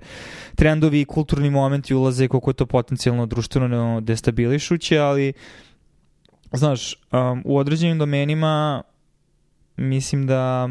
trendovi 0.55 1.01
i 1.01 1.05
kulturni 1.05 1.49
momenti 1.49 1.93
ulaze, 1.93 2.27
koliko 2.27 2.49
je 2.49 2.53
to 2.53 2.65
potencijalno 2.65 3.25
društveno 3.25 4.01
destabilišuće, 4.01 4.99
ali 4.99 5.33
znaš, 6.53 6.93
um, 6.93 7.41
u 7.45 7.57
određenim 7.57 7.97
domenima 7.97 8.81
mislim 9.77 10.27
da 10.27 10.69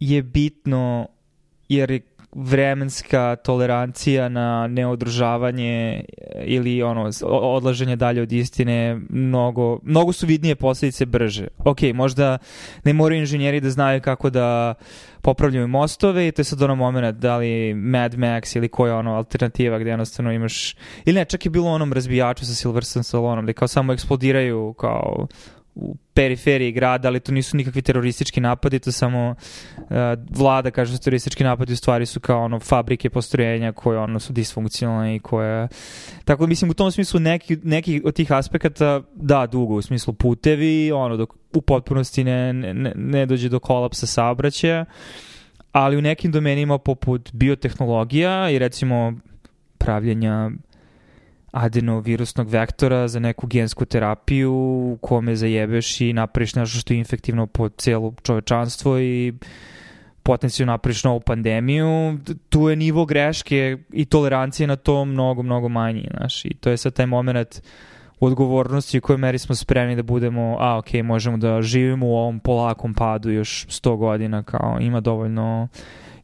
je 0.00 0.22
bitno 0.22 1.08
jer 1.68 2.00
vremenska 2.38 3.36
tolerancija 3.36 4.28
na 4.28 4.66
neodržavanje 4.66 6.04
ili 6.44 6.82
ono 6.82 7.10
odlaženje 7.24 7.96
dalje 7.96 8.22
od 8.22 8.32
istine 8.32 9.00
mnogo, 9.08 9.78
mnogo 9.82 10.12
su 10.12 10.26
vidnije 10.26 10.56
posledice 10.56 11.06
brže. 11.06 11.48
Ok, 11.58 11.78
možda 11.94 12.38
ne 12.84 12.92
moraju 12.92 13.20
inženjeri 13.20 13.60
da 13.60 13.70
znaju 13.70 14.00
kako 14.00 14.30
da 14.30 14.74
popravljaju 15.22 15.68
mostove 15.68 16.28
i 16.28 16.32
to 16.32 16.40
je 16.40 16.44
sad 16.44 16.62
ono 16.62 16.74
moment 16.74 17.16
da 17.18 17.36
li 17.36 17.74
Mad 17.74 18.14
Max 18.14 18.56
ili 18.56 18.68
koja 18.68 18.96
ono 18.96 19.14
alternativa 19.14 19.78
gde 19.78 19.90
jednostavno 19.90 20.32
imaš 20.32 20.76
ili 21.04 21.18
ne, 21.18 21.24
čak 21.24 21.44
je 21.44 21.50
bilo 21.50 21.70
onom 21.70 21.92
razbijaču 21.92 22.46
sa 22.46 22.54
Silverstone 22.54 23.04
Salonom 23.04 23.44
gde 23.44 23.52
kao 23.52 23.68
samo 23.68 23.92
eksplodiraju 23.92 24.72
kao 24.72 25.26
u 25.74 25.96
periferiji 26.16 26.72
grada, 26.72 27.08
ali 27.08 27.20
to 27.20 27.32
nisu 27.32 27.56
nikakvi 27.56 27.82
teroristički 27.82 28.40
napadi, 28.40 28.78
to 28.78 28.92
samo 28.92 29.34
uh, 29.76 29.86
vlada 30.30 30.70
kaže 30.70 30.92
da 30.92 30.98
teroristički 30.98 31.44
napadi 31.44 31.72
u 31.72 31.76
stvari 31.76 32.06
su 32.06 32.20
kao 32.20 32.44
ono 32.44 32.60
fabrike 32.60 33.10
postrojenja 33.10 33.72
koje 33.72 33.98
ono 33.98 34.20
su 34.20 34.32
disfunkcionalne 34.32 35.16
i 35.16 35.18
koje 35.18 35.68
tako 36.24 36.42
da 36.42 36.48
mislim 36.48 36.70
u 36.70 36.74
tom 36.74 36.90
smislu 36.90 37.20
neki, 37.20 37.56
neki 37.62 38.02
od 38.04 38.14
tih 38.14 38.32
aspekata 38.32 39.02
da 39.14 39.46
dugo 39.46 39.74
u 39.74 39.82
smislu 39.82 40.14
putevi 40.14 40.92
ono 40.92 41.16
dok 41.16 41.34
u 41.54 41.60
potpunosti 41.60 42.24
ne, 42.24 42.52
ne, 42.52 42.92
ne 42.94 43.26
dođe 43.26 43.48
do 43.48 43.58
kolapsa 43.58 44.06
saobraćaja 44.06 44.84
ali 45.72 45.96
u 45.96 46.02
nekim 46.02 46.32
domenima 46.32 46.78
poput 46.78 47.30
biotehnologija 47.32 48.50
i 48.50 48.58
recimo 48.58 49.12
pravljenja 49.78 50.50
adenovirusnog 51.52 52.48
vektora 52.48 53.08
za 53.08 53.20
neku 53.20 53.46
gensku 53.46 53.84
terapiju 53.84 54.52
u 54.52 54.98
kome 55.00 55.36
zajebeš 55.36 56.00
i 56.00 56.12
napraviš 56.12 56.54
nešto 56.54 56.78
što 56.78 56.94
je 56.94 56.98
infektivno 56.98 57.46
po 57.46 57.68
celo 57.68 58.14
čovečanstvo 58.22 58.98
i 58.98 59.32
potencijalno 60.22 60.72
napraviš 60.72 61.04
novu 61.04 61.20
pandemiju, 61.20 62.18
tu 62.48 62.68
je 62.68 62.76
nivo 62.76 63.04
greške 63.04 63.78
i 63.92 64.04
tolerancije 64.04 64.66
na 64.66 64.76
to 64.76 65.04
mnogo, 65.04 65.42
mnogo 65.42 65.68
manji, 65.68 66.08
znaš, 66.16 66.44
i 66.44 66.54
to 66.54 66.70
je 66.70 66.76
sad 66.76 66.94
taj 66.94 67.06
moment 67.06 67.62
odgovornosti 68.20 68.98
u 68.98 69.00
kojoj 69.00 69.18
meri 69.18 69.38
smo 69.38 69.54
spremni 69.54 69.96
da 69.96 70.02
budemo, 70.02 70.56
a 70.60 70.78
ok, 70.78 70.94
možemo 71.04 71.36
da 71.36 71.62
živimo 71.62 72.06
u 72.06 72.16
ovom 72.16 72.40
polakom 72.40 72.94
padu 72.94 73.30
još 73.30 73.66
100 73.66 73.96
godina, 73.96 74.42
kao 74.42 74.78
ima 74.80 75.00
dovoljno 75.00 75.68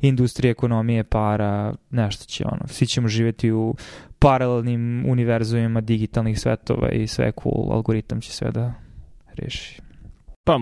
industrije, 0.02 0.50
ekonomije, 0.50 1.04
para, 1.04 1.74
nešto 1.90 2.24
će 2.24 2.44
ono, 2.44 2.66
svi 2.66 2.86
ćemo 2.86 3.08
živeti 3.08 3.52
u 3.52 3.74
paralelnim 4.18 5.04
univerzumima 5.08 5.80
digitalnih 5.80 6.40
svetova 6.40 6.90
i 6.90 7.06
sve 7.06 7.32
cool, 7.42 7.72
algoritam 7.72 8.20
će 8.20 8.32
sve 8.32 8.50
da 8.50 8.74
reši. 9.34 9.80
Pa, 10.44 10.58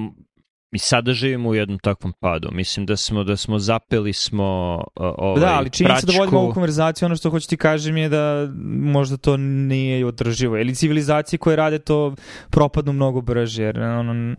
mi 0.72 0.79
sada 0.79 1.12
živimo 1.12 1.48
u 1.48 1.55
jednom 1.55 1.79
takvom 1.79 2.12
padu. 2.20 2.48
Mislim 2.53 2.87
da 2.87 2.96
smo 2.96 3.24
da 3.24 3.37
smo 3.37 3.59
zapeli 3.59 4.12
smo 4.12 4.74
uh, 4.96 5.07
ovaj 5.18 5.40
Da, 5.40 5.55
ali 5.55 5.70
čini 5.70 5.90
se 6.00 6.07
da 6.07 6.12
vodimo 6.18 6.40
ovu 6.40 6.53
konverzaciju, 6.53 7.07
ono 7.07 7.16
što 7.16 7.31
hoću 7.31 7.48
ti 7.48 7.57
kažem 7.57 7.96
je 7.96 8.09
da 8.09 8.48
možda 8.81 9.16
to 9.16 9.37
nije 9.37 10.07
održivo. 10.07 10.59
Ili 10.59 10.74
civilizacije 10.74 11.38
koje 11.38 11.57
rade 11.57 11.79
to 11.79 12.14
propadnu 12.50 12.92
mnogo 12.92 13.20
brže, 13.20 13.62
jer 13.62 13.81
ono, 13.81 14.12
um, 14.12 14.37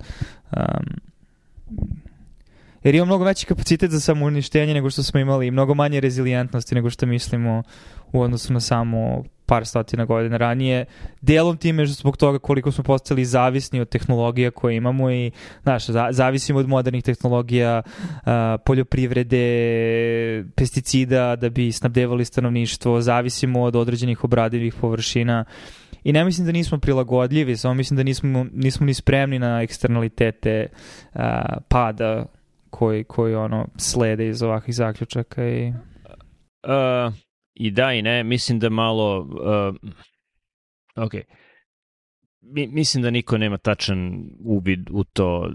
jer 2.84 2.96
ima 2.96 3.06
mnogo 3.06 3.24
veći 3.24 3.46
kapacitet 3.46 3.92
za 3.92 4.00
samouništenje 4.00 4.74
nego 4.74 4.90
što 4.90 5.04
smo 5.04 5.20
imali 5.20 5.48
i 5.48 5.52
mnogo 5.52 5.74
manje 5.74 6.00
rezilijentnosti 6.00 6.76
nego 6.76 6.90
što 6.90 7.06
mislimo 7.06 7.64
u 8.12 8.22
odnosu 8.22 8.54
na 8.54 8.60
samo 8.60 9.24
par 9.46 9.66
stotina 9.66 10.06
godina 10.06 10.38
ranije. 10.38 10.86
Delom 11.22 11.58
time 11.58 11.86
zbog 11.86 12.18
toga 12.18 12.40
koliko 12.40 12.72
smo 12.72 12.84
postali 12.84 13.26
zavisni 13.26 13.82
od 13.82 13.90
tehnologija 13.90 14.52
koje 14.52 14.76
imamo 14.76 15.12
i 15.12 15.32
znaš, 15.64 15.86
zavisimo 16.12 16.60
od 16.60 16.68
modernih 16.68 17.04
tehnologija, 17.04 17.82
poljoprivrede, 18.66 19.46
pesticida 20.56 21.36
da 21.36 21.50
bi 21.50 21.72
snabdevali 21.72 22.26
stanovništvo, 22.26 23.02
zavisimo 23.02 23.62
od 23.62 23.76
određenih 23.76 24.24
obradivih 24.24 24.74
površina 24.82 25.46
i 26.04 26.14
ne 26.14 26.26
mislim 26.26 26.46
da 26.46 26.52
nismo 26.52 26.78
prilagodljivi, 26.78 27.58
samo 27.58 27.74
mislim 27.74 27.98
da 27.98 28.04
nismo, 28.04 28.46
nismo 28.54 28.86
ni 28.86 28.94
spremni 28.94 29.40
na 29.40 29.62
eksternalitete 29.62 30.68
pada 31.68 32.26
koji, 32.72 33.04
koji 33.04 33.36
ono 33.36 33.68
slede 33.78 34.28
iz 34.28 34.44
ovakvih 34.44 34.76
zaključaka 34.76 35.48
i... 35.50 35.74
Uh, 36.64 37.14
I 37.54 37.72
da 37.72 37.94
i 37.94 38.02
ne, 38.02 38.24
mislim 38.24 38.60
da 38.60 38.70
malo... 38.70 39.20
Uh, 39.20 39.92
ok. 41.04 41.14
Mi, 42.42 42.68
mislim 42.68 43.04
da 43.04 43.10
niko 43.10 43.38
nema 43.38 43.58
tačan 43.58 44.24
uvid 44.46 44.90
u 44.92 45.04
to 45.04 45.52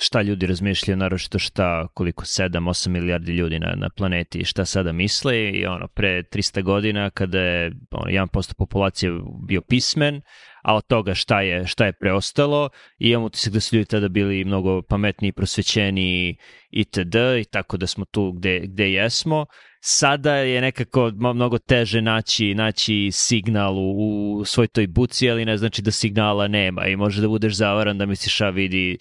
šta 0.00 0.22
ljudi 0.22 0.46
razmišljaju, 0.46 0.96
naročito 0.96 1.38
šta, 1.38 1.88
koliko 1.94 2.24
7-8 2.24 2.88
milijardi 2.88 3.32
ljudi 3.32 3.58
na, 3.58 3.74
na 3.76 3.88
planeti, 3.96 4.44
šta 4.44 4.64
sada 4.64 4.92
misle 4.92 5.50
i 5.50 5.66
ono, 5.66 5.88
pre 5.88 6.22
300 6.22 6.62
godina 6.62 7.10
kada 7.10 7.40
je 7.40 7.72
ono, 7.90 8.26
1% 8.26 8.54
populacije 8.58 9.12
bio 9.48 9.60
pismen, 9.60 10.20
a 10.62 10.74
od 10.74 10.86
toga 10.86 11.14
šta 11.14 11.40
je, 11.40 11.66
šta 11.66 11.86
je 11.86 11.92
preostalo 11.92 12.68
i 12.98 13.08
imamo 13.08 13.26
utisak 13.26 13.52
da 13.52 13.60
su 13.60 13.76
ljudi 13.76 13.88
tada 13.88 14.08
bili 14.08 14.44
mnogo 14.44 14.82
pametniji, 14.82 15.32
prosvećeni 15.32 16.36
itd. 16.70 17.14
i 17.40 17.44
tako 17.50 17.76
da 17.76 17.86
smo 17.86 18.04
tu 18.04 18.32
gde, 18.32 18.60
gde 18.60 18.92
jesmo. 18.92 19.46
Sada 19.80 20.34
je 20.34 20.60
nekako 20.60 21.10
mnogo 21.14 21.58
teže 21.58 22.00
naći, 22.02 22.54
naći 22.54 23.08
signal 23.12 23.78
u, 23.78 24.36
u 24.38 24.44
svoj 24.44 24.66
toj 24.66 24.86
buci, 24.86 25.30
ali 25.30 25.44
ne 25.44 25.56
znači 25.56 25.82
da 25.82 25.90
signala 25.90 26.48
nema 26.48 26.86
i 26.86 26.96
može 26.96 27.20
da 27.20 27.28
budeš 27.28 27.54
zavaran 27.54 27.98
da 27.98 28.06
misliš 28.06 28.40
a 28.40 28.50
vidi 28.50 28.98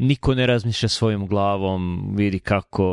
niko 0.00 0.34
ne 0.34 0.46
razmišlja 0.46 0.88
svojom 0.88 1.26
glavom, 1.26 2.14
vidi 2.16 2.38
kako 2.38 2.84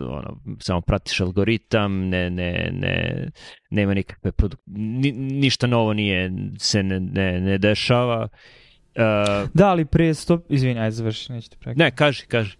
ono, 0.00 0.40
samo 0.58 0.80
pratiš 0.80 1.20
algoritam, 1.20 2.08
ne, 2.08 2.30
ne, 2.30 2.70
ne, 2.72 3.26
nema 3.70 3.94
nikakve 3.94 4.30
ni, 4.66 5.12
ništa 5.12 5.66
novo 5.66 5.92
nije 5.92 6.32
se 6.58 6.82
ne, 6.82 7.00
ne, 7.00 7.40
ne 7.40 7.58
dešava. 7.58 8.28
Uh, 8.94 9.50
da, 9.54 9.68
ali 9.68 9.84
pre 9.84 10.14
sto... 10.14 10.40
Izvini, 10.48 10.80
ajde 10.80 10.90
završi, 10.90 11.32
nećete 11.32 11.56
prekati. 11.56 11.78
Ne, 11.78 11.90
kaži, 11.90 12.26
kaži. 12.26 12.56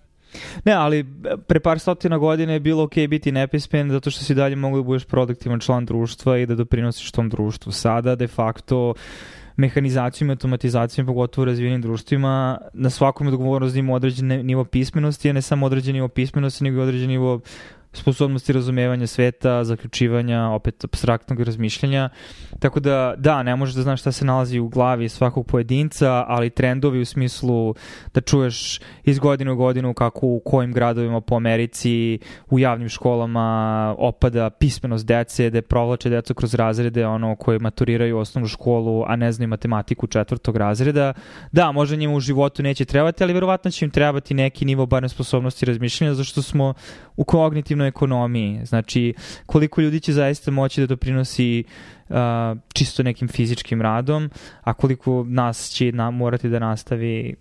Ne, 0.64 0.72
ali 0.72 1.06
pre 1.46 1.60
par 1.60 1.78
stotina 1.78 2.18
godina 2.18 2.52
je 2.52 2.60
bilo 2.60 2.82
ok 2.82 2.94
biti 3.08 3.32
nepismen 3.32 3.90
zato 3.90 4.10
što 4.10 4.24
si 4.24 4.34
dalje 4.34 4.56
mogu 4.56 4.76
da 4.76 4.82
budeš 4.82 5.04
produktivan 5.04 5.60
član 5.60 5.84
društva 5.84 6.38
i 6.38 6.46
da 6.46 6.54
doprinosiš 6.54 7.12
tom 7.12 7.28
društvu. 7.28 7.72
Sada, 7.72 8.14
de 8.16 8.26
facto, 8.26 8.90
uh, 8.90 8.96
mehanizacijom 9.56 10.30
i 10.30 10.32
automatizacijom, 10.32 11.06
pogotovo 11.06 11.42
u 11.42 11.44
razvijenim 11.44 11.82
društvima, 11.82 12.58
na 12.72 12.90
svakom 12.90 13.26
odgovornost 13.26 13.74
da 13.74 13.78
ima 13.78 13.94
određen 13.94 14.26
nivo 14.26 14.64
pismenosti, 14.64 15.30
a 15.30 15.32
ne 15.32 15.42
samo 15.42 15.66
određen 15.66 15.94
nivo 15.94 16.08
pismenosti, 16.08 16.64
nego 16.64 16.78
i 16.78 16.82
određen 16.82 17.08
nivo 17.08 17.40
sposobnosti 17.92 18.52
razumevanja 18.52 19.06
sveta, 19.06 19.64
zaključivanja, 19.64 20.48
opet 20.48 20.84
abstraktnog 20.84 21.40
razmišljanja. 21.40 22.08
Tako 22.58 22.80
da, 22.80 23.14
da, 23.16 23.42
ne 23.42 23.56
možeš 23.56 23.74
da 23.74 23.82
znaš 23.82 24.00
šta 24.00 24.12
se 24.12 24.24
nalazi 24.24 24.58
u 24.58 24.68
glavi 24.68 25.08
svakog 25.08 25.46
pojedinca, 25.46 26.24
ali 26.28 26.50
trendovi 26.50 27.00
u 27.00 27.04
smislu 27.04 27.74
da 28.14 28.20
čuješ 28.20 28.80
iz 29.04 29.18
godine 29.18 29.52
u 29.52 29.56
godinu 29.56 29.94
kako 29.94 30.26
u 30.26 30.40
kojim 30.44 30.72
gradovima 30.72 31.20
po 31.20 31.34
Americi 31.36 32.18
u 32.50 32.58
javnim 32.58 32.88
školama 32.88 33.94
opada 33.98 34.50
pismenost 34.50 35.06
dece, 35.06 35.50
da 35.50 35.62
provlače 35.62 36.10
decu 36.10 36.34
kroz 36.34 36.54
razrede 36.54 37.06
ono 37.06 37.36
koje 37.36 37.58
maturiraju 37.58 38.18
osnovnu 38.18 38.48
školu, 38.48 39.04
a 39.06 39.16
ne 39.16 39.32
znaju 39.32 39.48
matematiku 39.48 40.06
četvrtog 40.06 40.56
razreda. 40.56 41.12
Da, 41.52 41.72
možda 41.72 41.96
njima 41.96 42.14
u 42.14 42.20
životu 42.20 42.62
neće 42.62 42.84
trebati, 42.84 43.24
ali 43.24 43.32
verovatno 43.32 43.70
će 43.70 43.84
im 43.84 43.90
trebati 43.90 44.34
neki 44.34 44.64
nivo 44.64 44.86
barem 44.86 45.08
sposobnosti 45.08 45.66
razmišljanja, 45.66 46.14
zašto 46.14 46.42
smo 46.42 46.74
u 47.16 47.24
kognitivnoj 47.80 47.88
ekonomiji. 47.88 48.66
Znači, 48.66 49.14
koliko 49.46 49.80
ljudi 49.80 50.00
će 50.00 50.12
zaista 50.12 50.50
moći 50.50 50.80
da 50.80 50.86
doprinosi 50.86 51.64
uh, 52.08 52.16
čisto 52.74 53.02
nekim 53.02 53.28
fizičkim 53.28 53.82
radom, 53.82 54.30
a 54.62 54.72
koliko 54.74 55.24
nas 55.28 55.70
će 55.70 55.92
na, 55.92 56.10
morati 56.10 56.48
da 56.48 56.58
nastavi 56.58 57.36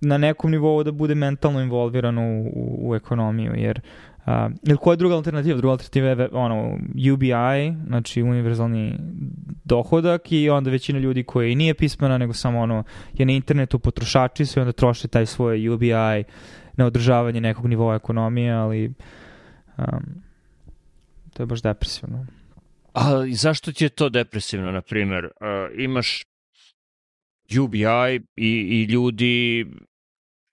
na 0.00 0.18
nekom 0.18 0.50
nivou 0.50 0.82
da 0.82 0.92
bude 0.92 1.14
mentalno 1.14 1.60
involvirano 1.60 2.22
u, 2.22 2.50
u, 2.54 2.90
u 2.90 2.94
ekonomiju, 2.94 3.54
jer 3.54 3.80
Uh, 4.26 4.32
ili 4.62 4.76
koja 4.76 4.92
je 4.92 4.96
druga 4.96 5.14
alternativa? 5.14 5.56
Druga 5.56 5.72
alternativa 5.72 6.08
je 6.08 6.28
ono, 6.32 6.78
UBI, 7.12 7.74
znači 7.86 8.22
univerzalni 8.22 8.94
dohodak 9.64 10.32
i 10.32 10.50
onda 10.50 10.70
većina 10.70 10.98
ljudi 10.98 11.24
koji 11.24 11.54
nije 11.54 11.74
pismena, 11.74 12.18
nego 12.18 12.32
samo 12.32 12.60
ono, 12.60 12.84
je 13.12 13.26
na 13.26 13.32
internetu 13.32 13.78
potrošači 13.78 14.46
su 14.46 14.58
i 14.58 14.62
onda 14.62 14.72
troše 14.72 15.08
taj 15.08 15.26
svoj 15.26 15.68
UBI 15.68 16.24
na 16.76 16.86
održavanje 16.86 17.40
nekog 17.40 17.66
nivoa 17.66 17.94
ekonomije, 17.94 18.52
ali 18.52 18.92
um, 19.92 20.22
to 21.32 21.42
je 21.42 21.46
baš 21.46 21.62
depresivno. 21.62 22.26
A 22.94 23.26
zašto 23.32 23.72
ti 23.72 23.84
je 23.84 23.88
to 23.88 24.08
depresivno, 24.08 24.72
na 24.72 24.80
primjer? 24.82 25.24
Uh, 25.24 25.30
imaš 25.78 26.22
UBI 27.60 28.20
i, 28.36 28.48
i 28.48 28.84
ljudi 28.84 29.66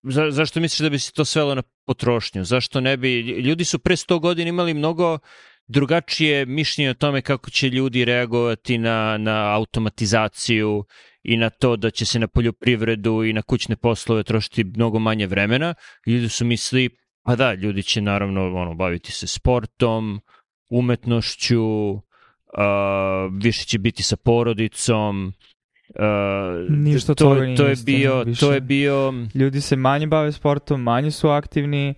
Za, 0.04 0.32
zašto 0.32 0.60
misliš 0.60 0.80
da 0.80 0.90
bi 0.90 1.00
se 1.00 1.12
to 1.12 1.26
svelo 1.26 1.56
na 1.56 1.64
potrošnju? 1.86 2.44
Zašto 2.44 2.82
ne 2.82 2.98
bi... 2.98 3.20
Ljudi 3.20 3.66
su 3.66 3.80
pre 3.80 3.96
100 3.96 4.20
godina 4.20 4.50
imali 4.50 4.74
mnogo 4.74 5.20
drugačije 5.68 6.46
mišljenje 6.46 6.90
o 6.90 6.94
tome 6.94 7.22
kako 7.22 7.50
će 7.50 7.70
ljudi 7.70 8.06
reagovati 8.06 8.78
na, 8.78 9.18
na 9.18 9.56
automatizaciju 9.56 10.86
i 11.24 11.38
na 11.38 11.50
to 11.50 11.76
da 11.76 11.92
će 11.92 12.06
se 12.06 12.20
na 12.20 12.28
poljoprivredu 12.28 13.24
i 13.24 13.34
na 13.34 13.42
kućne 13.42 13.76
poslove 13.76 14.24
trošiti 14.24 14.64
mnogo 14.64 15.00
manje 15.00 15.28
vremena. 15.28 15.74
Ljudi 16.06 16.30
su 16.30 16.46
misli, 16.46 16.90
pa 17.30 17.36
da, 17.36 17.54
ljudi 17.54 17.84
će 17.84 18.02
naravno 18.02 18.56
ono, 18.56 18.74
baviti 18.74 19.12
se 19.12 19.28
sportom, 19.28 20.22
umetnošću, 20.70 21.90
uh, 21.90 22.00
više 23.42 23.66
će 23.66 23.80
biti 23.80 24.04
sa 24.04 24.16
porodicom, 24.18 25.34
Uh, 25.90 26.76
Ništa 26.78 27.16
to, 27.16 27.24
toga 27.24 27.56
to 27.58 27.68
je 27.68 27.76
bio, 27.86 28.24
više. 28.24 28.40
to 28.40 28.54
je 28.54 28.62
bio... 28.62 29.14
Ljudi 29.36 29.62
se 29.62 29.76
manje 29.76 30.08
bave 30.08 30.32
sportom, 30.32 30.82
manje 30.82 31.12
su 31.12 31.30
aktivni, 31.30 31.94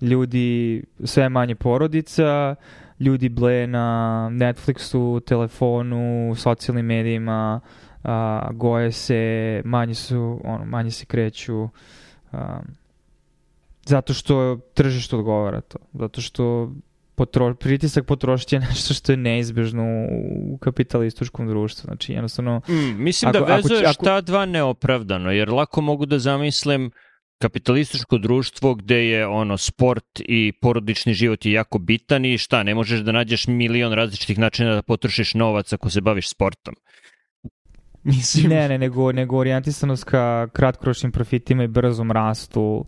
ljudi 0.00 0.82
sve 1.04 1.28
manje 1.28 1.54
porodica, 1.54 2.54
ljudi 3.00 3.28
ble 3.28 3.66
na 3.66 4.28
Netflixu, 4.32 5.24
telefonu, 5.24 6.34
socijalnim 6.36 6.86
medijima, 6.86 7.60
uh, 8.04 8.10
goje 8.52 8.92
se, 8.92 9.62
manje 9.64 9.94
su, 9.94 10.40
ono, 10.44 10.64
manje 10.64 10.90
se 10.90 11.06
kreću. 11.06 11.62
Uh, 11.62 11.70
zato 13.86 14.14
što 14.14 14.58
tržište 14.74 15.16
odgovara 15.16 15.60
to. 15.60 15.78
Zato 15.92 16.20
što 16.20 16.72
potro, 17.14 17.54
pritisak 17.54 18.06
potrošnje 18.06 18.56
je 18.56 18.60
nešto 18.68 18.94
što 18.94 19.12
je 19.12 19.16
neizbežno 19.16 19.84
u 20.52 20.58
kapitalističkom 20.58 21.48
društvu. 21.48 21.86
Znači, 21.86 22.12
jednostavno... 22.12 22.60
Mm, 22.68 23.02
mislim 23.02 23.28
ako, 23.28 23.38
da 23.38 23.54
vezuješ 23.54 23.80
ako, 23.80 23.90
ako... 23.90 24.04
ta 24.04 24.20
dva 24.20 24.46
neopravdano, 24.46 25.32
jer 25.32 25.50
lako 25.50 25.80
mogu 25.80 26.06
da 26.06 26.18
zamislim 26.18 26.90
kapitalističko 27.38 28.18
društvo 28.18 28.74
gde 28.74 29.06
je 29.06 29.26
ono 29.26 29.56
sport 29.56 30.20
i 30.20 30.52
porodični 30.60 31.14
život 31.14 31.46
je 31.46 31.52
jako 31.52 31.78
bitan 31.78 32.24
i 32.24 32.38
šta, 32.38 32.62
ne 32.62 32.74
možeš 32.74 33.00
da 33.00 33.12
nađeš 33.12 33.46
milion 33.46 33.92
različitih 33.92 34.38
načina 34.38 34.74
da 34.74 34.82
potrošiš 34.82 35.34
novac 35.34 35.72
ako 35.72 35.90
se 35.90 36.00
baviš 36.00 36.30
sportom. 36.30 36.74
Mislim... 38.02 38.48
Ne, 38.48 38.68
ne, 38.68 38.78
nego, 38.78 39.12
nego 39.12 39.36
orijentisanost 39.36 40.04
ka 40.04 40.48
kratkoročnim 40.52 41.12
profitima 41.12 41.64
i 41.64 41.68
brzom 41.68 42.10
rastu 42.10 42.84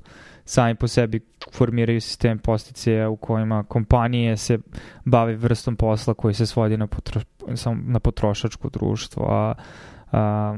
sami 0.48 0.74
po 0.74 0.88
sebi 0.88 1.20
formiraju 1.52 2.00
sistem 2.00 2.38
postice 2.38 3.06
u 3.06 3.16
kojima 3.16 3.64
kompanije 3.64 4.36
se 4.36 4.58
bave 5.04 5.36
vrstom 5.36 5.76
posla 5.76 6.14
koji 6.14 6.34
se 6.34 6.46
svodi 6.46 6.76
na, 6.76 6.86
potro, 6.86 7.20
na 7.84 8.00
potrošačko 8.00 8.68
društvo, 8.68 9.26
a, 9.30 9.54
a 10.12 10.56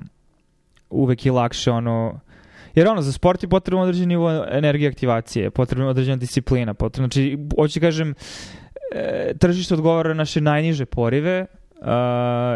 uvek 0.91 1.27
je 1.27 1.33
lakše 1.33 1.71
ono 1.71 2.21
Jer 2.75 2.87
ono, 2.89 3.03
za 3.03 3.13
sport 3.13 3.43
je 3.43 3.49
potrebno 3.49 3.83
određen 3.83 4.09
nivo 4.09 4.31
energije 4.51 4.89
aktivacije, 4.89 5.51
potrebno 5.51 5.89
određena 5.89 6.17
disciplina, 6.17 6.75
potrebno, 6.75 7.07
znači, 7.07 7.39
hoću 7.57 7.81
kažem, 7.81 8.15
e, 8.95 9.35
tržište 9.39 9.75
odgovara 9.75 10.15
naše 10.15 10.41
najniže 10.41 10.87
porive 10.87 11.47
uh, 11.81 11.87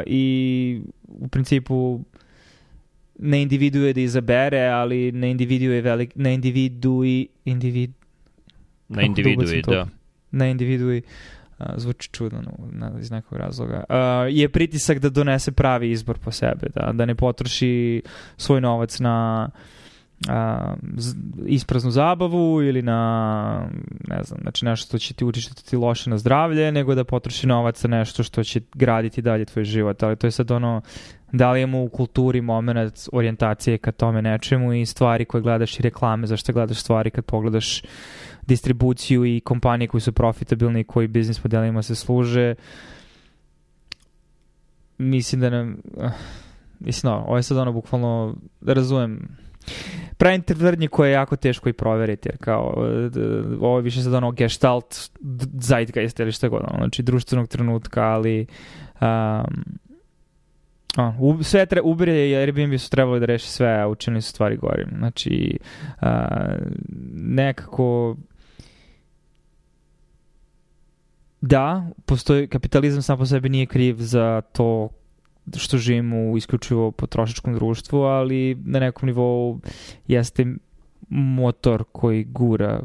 i 0.07 0.81
u 1.09 1.29
principu 1.29 2.01
na 3.19 3.37
individu 3.37 3.79
je 3.79 3.93
da 3.93 4.01
izabere, 4.01 4.67
ali 4.69 5.13
na 5.13 5.27
individu 5.27 5.65
je 5.65 5.83
velik, 5.83 6.13
na 6.15 6.31
individu 6.31 7.05
i 7.05 7.29
individ, 7.45 7.93
na 8.89 9.03
individu 9.03 9.43
je, 9.43 9.63
da. 9.63 9.87
Na 10.31 10.47
individu 10.47 10.93
i 10.93 11.03
zvuči 11.77 12.09
čudno 12.13 12.43
na, 12.73 12.93
iz 13.01 13.11
nekog 13.11 13.39
razloga, 13.39 13.85
uh, 13.89 13.97
je 14.29 14.49
pritisak 14.49 14.99
da 14.99 15.09
donese 15.09 15.53
pravi 15.53 15.91
izbor 15.91 16.19
po 16.19 16.31
sebe, 16.31 16.67
da, 16.75 16.93
da 16.93 17.07
ne 17.07 17.15
potroši 17.15 18.03
svoj 18.37 18.61
novac 18.61 19.01
na 19.01 19.49
a, 20.29 20.75
ispraznu 21.47 21.91
zabavu 21.91 22.63
ili 22.63 22.83
na 22.83 23.69
ne 24.09 24.23
znam, 24.23 24.41
znači 24.43 24.65
nešto 24.65 24.87
što 24.87 24.99
će 24.99 25.15
ti 25.15 25.25
utištiti 25.25 25.77
loše 25.77 26.11
na 26.11 26.19
zdravlje, 26.19 26.73
nego 26.73 26.95
da 26.95 27.05
potroši 27.05 27.47
novac 27.47 27.85
na 27.85 27.99
nešto 27.99 28.23
što 28.23 28.45
će 28.45 28.61
graditi 28.75 29.23
dalje 29.23 29.45
tvoj 29.45 29.65
život, 29.65 30.03
ali 30.03 30.17
to 30.17 30.27
je 30.27 30.31
sad 30.31 30.51
ono 30.51 30.81
da 31.37 31.53
li 31.53 31.63
imamo 31.63 31.83
u 31.83 31.89
kulturi 31.89 32.41
moment 32.41 33.09
orijentacije 33.13 33.79
ka 33.79 33.93
tome 33.93 34.23
nečemu 34.23 34.73
i 34.73 34.87
stvari 34.87 35.25
koje 35.25 35.43
gledaš 35.43 35.79
i 35.79 35.83
reklame, 35.83 36.27
zašto 36.27 36.53
gledaš 36.53 36.81
stvari 36.81 37.11
kad 37.11 37.25
pogledaš 37.25 37.83
distribuciju 38.43 39.25
i 39.25 39.41
kompanije 39.41 39.89
koji 39.89 40.01
su 40.01 40.13
profitabilni 40.13 40.81
i 40.81 40.85
koji 40.85 41.09
biznis 41.09 41.45
modelima 41.45 41.83
se 41.83 41.95
služe. 41.95 42.55
Mislim 44.99 45.41
da 45.41 45.51
nam... 45.51 45.77
Uh, 45.95 46.11
mislim, 46.81 47.13
no, 47.13 47.25
ovo 47.27 47.37
je 47.37 47.43
sad 47.43 47.59
ono 47.59 47.73
bukvalno, 47.73 48.37
da 48.61 48.73
razumem, 48.73 49.29
pravim 50.17 50.43
tvrdnje 50.43 50.89
koje 50.89 51.09
je 51.09 51.13
jako 51.13 51.37
teško 51.37 51.69
i 51.69 51.73
proveriti, 51.73 52.29
jer 52.29 52.37
kao, 52.39 52.75
ovo 53.61 53.79
je 53.79 53.83
više 53.83 54.03
sad 54.03 54.15
ono 54.15 54.31
gestalt 54.31 55.11
zeitgeist 55.61 56.21
ili 56.21 56.33
šta 56.33 56.49
god, 56.49 56.61
ono, 56.61 56.79
znači 56.79 57.03
društvenog 57.03 57.49
trenutka, 57.49 58.03
ali 58.03 58.47
um, 59.01 59.65
Uh, 60.99 61.43
sve 61.43 61.67
tre, 61.67 61.81
Uber 61.81 62.09
i 62.09 62.37
Airbnb 62.37 62.79
su 62.79 62.91
trebali 62.91 63.21
da 63.21 63.27
reši 63.27 63.49
sve, 63.49 63.81
a 63.81 63.89
učinili 63.89 64.23
su 64.23 64.31
stvari 64.31 64.57
gorim. 64.57 64.89
Znači, 64.99 65.59
uh, 66.03 66.09
nekako 67.15 68.17
da, 71.41 71.91
postoji, 72.07 72.49
kapitalizam 72.49 73.03
sam 73.03 73.19
po 73.19 73.27
sebi 73.27 73.49
nije 73.49 73.67
kriv 73.67 73.97
za 73.99 74.41
to 74.53 74.89
što 75.57 75.79
živimo 75.79 76.17
u 76.17 76.37
isključivo 76.37 76.91
potrošačkom 76.91 77.55
društvu, 77.55 78.01
ali 78.01 78.55
na 78.65 78.79
nekom 78.79 79.07
nivou 79.07 79.61
jeste 80.07 80.47
motor 81.09 81.85
koji 81.93 82.25
gura 82.25 82.83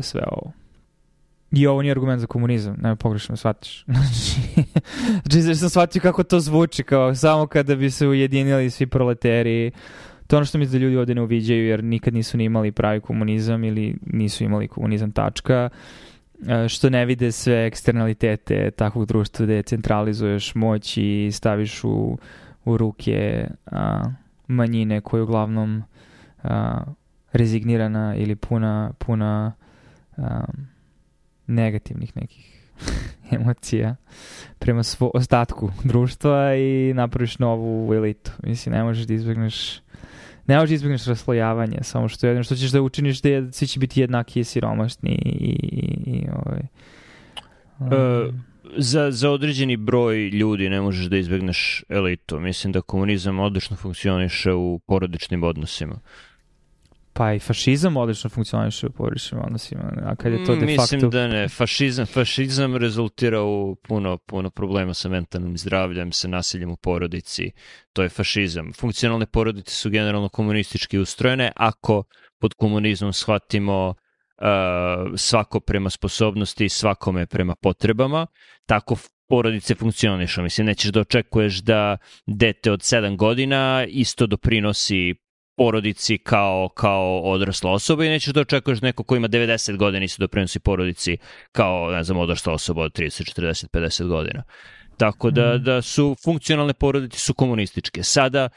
sve 0.00 0.22
ovo. 0.30 0.52
I 1.52 1.66
ovo 1.66 1.82
nije 1.82 1.90
argument 1.92 2.20
za 2.20 2.26
komunizam, 2.26 2.76
nema 2.82 2.96
pogrešno 2.96 3.36
shvatiš. 3.36 3.84
znači, 3.86 5.40
znači 5.40 5.54
sam 5.54 5.68
shvatio 5.68 6.02
kako 6.02 6.22
to 6.22 6.40
zvuči, 6.40 6.82
kao 6.82 7.14
samo 7.14 7.46
kada 7.46 7.76
bi 7.76 7.90
se 7.90 8.06
ujedinili 8.06 8.70
svi 8.70 8.86
proleteri, 8.86 9.70
to 10.26 10.36
je 10.36 10.38
ono 10.38 10.46
što 10.46 10.58
mi 10.58 10.66
da 10.66 10.78
ljudi 10.78 10.96
ovde 10.96 11.14
ne 11.14 11.22
uviđaju, 11.22 11.66
jer 11.66 11.84
nikad 11.84 12.14
nisu 12.14 12.36
ni 12.36 12.44
imali 12.44 12.72
pravi 12.72 13.00
komunizam 13.00 13.64
ili 13.64 13.96
nisu 14.06 14.44
imali 14.44 14.68
komunizam 14.68 15.12
tačka, 15.12 15.68
e, 16.48 16.68
što 16.68 16.90
ne 16.90 17.04
vide 17.04 17.32
sve 17.32 17.66
eksternalitete 17.66 18.70
takvog 18.70 19.06
društva 19.06 19.46
gde 19.46 19.62
centralizuješ 19.62 20.54
moć 20.54 20.96
i 20.96 21.30
staviš 21.32 21.84
u, 21.84 22.18
u 22.64 22.76
ruke 22.76 23.48
a, 23.66 24.02
manjine 24.46 25.00
koje 25.00 25.22
uglavnom 25.22 25.82
a, 26.42 26.82
rezignirana 27.32 28.16
ili 28.16 28.36
puna, 28.36 28.92
puna 28.98 29.52
a, 30.16 30.44
negativnih 31.50 32.16
nekih 32.16 32.70
emocija 33.40 33.96
prema 34.58 34.82
svo, 34.82 35.10
ostatku 35.14 35.70
društva 35.84 36.54
i 36.56 36.92
napraviš 36.94 37.38
novu 37.38 37.94
elitu. 37.94 38.30
Mislim, 38.42 38.74
ne 38.74 38.84
možeš 38.84 39.06
da 39.06 39.14
izbegneš 39.14 39.80
ne 40.46 40.56
možeš 40.56 40.68
da 40.68 40.74
izbjegneš 40.74 41.04
raslojavanje, 41.04 41.78
samo 41.82 42.08
što 42.08 42.26
jedino 42.26 42.44
što 42.44 42.56
ćeš 42.56 42.70
da 42.70 42.82
učiniš 42.82 43.22
da 43.22 43.28
je, 43.28 43.52
svi 43.52 43.66
će 43.66 43.80
biti 43.80 44.00
jednaki 44.00 44.40
i 44.40 44.44
siromašni 44.44 45.10
i, 45.10 45.30
i, 45.30 46.10
i 46.10 46.26
ovaj, 46.32 46.60
Uh, 47.80 48.34
za, 48.76 49.10
za 49.10 49.30
određeni 49.30 49.76
broj 49.76 50.28
ljudi 50.28 50.68
ne 50.68 50.80
možeš 50.80 51.06
da 51.06 51.16
izbegneš 51.16 51.84
elitu. 51.88 52.40
Mislim 52.40 52.72
da 52.72 52.80
komunizam 52.80 53.40
odlično 53.40 53.76
funkcioniše 53.76 54.52
u 54.52 54.78
porodičnim 54.86 55.42
odnosima. 55.42 56.00
Pa 57.20 57.32
i 57.32 57.38
fašizam 57.38 57.96
odlično 57.96 58.30
funkcioniše 58.30 58.86
u 58.86 58.90
porodičnim 58.90 59.40
odnosima, 59.44 59.82
a 60.04 60.16
kad 60.16 60.32
je 60.32 60.44
to 60.44 60.56
de 60.56 60.76
facto... 60.76 60.82
Mislim 60.82 61.10
da 61.10 61.28
ne, 61.28 61.48
fašizam, 61.48 62.06
fašizam 62.06 62.76
rezultira 62.76 63.42
u 63.42 63.76
puno, 63.88 64.16
puno 64.16 64.50
problema 64.50 64.94
sa 64.94 65.08
mentalnim 65.08 65.58
zdravljem, 65.58 66.12
sa 66.12 66.28
nasiljem 66.28 66.70
u 66.70 66.76
porodici, 66.76 67.50
to 67.92 68.02
je 68.02 68.08
fašizam. 68.08 68.72
Funkcionalne 68.72 69.26
porodice 69.26 69.70
su 69.70 69.90
generalno 69.90 70.28
komunistički 70.28 70.98
ustrojene, 70.98 71.52
ako 71.56 72.02
pod 72.38 72.54
komunizmom 72.54 73.12
shvatimo 73.12 73.88
uh, 73.88 74.44
svako 75.16 75.60
prema 75.60 75.90
sposobnosti, 75.90 76.68
svakome 76.68 77.26
prema 77.26 77.54
potrebama, 77.54 78.26
tako 78.66 78.96
porodice 79.28 79.74
funkcionišu. 79.74 80.42
Mislim, 80.42 80.66
nećeš 80.66 80.90
da 80.90 81.00
očekuješ 81.00 81.58
da 81.58 81.96
dete 82.26 82.72
od 82.72 82.80
7 82.80 83.16
godina 83.16 83.86
isto 83.88 84.26
doprinosi 84.26 85.14
porodici 85.60 86.18
kao, 86.18 86.68
kao 86.68 87.20
odrasla 87.20 87.72
osoba 87.72 88.04
i 88.04 88.08
nećeš 88.08 88.32
da 88.32 88.40
očekuješ 88.40 88.80
neko 88.80 89.04
ko 89.04 89.16
ima 89.16 89.28
90 89.28 89.76
godina 89.76 90.04
i 90.04 90.08
se 90.08 90.16
doprinosi 90.18 90.60
porodici 90.60 91.16
kao, 91.52 91.90
ne 91.90 92.04
znam, 92.04 92.18
odrasla 92.18 92.52
osoba 92.52 92.82
od 92.82 92.92
30, 92.92 93.40
40, 93.40 93.68
50 93.68 94.06
godina. 94.06 94.42
Tako 94.96 95.30
da, 95.30 95.54
mm. 95.54 95.62
da 95.62 95.82
su 95.82 96.16
funkcionalne 96.24 96.74
porodice 96.74 97.18
su 97.18 97.34
komunističke. 97.34 98.02
Sada 98.02 98.48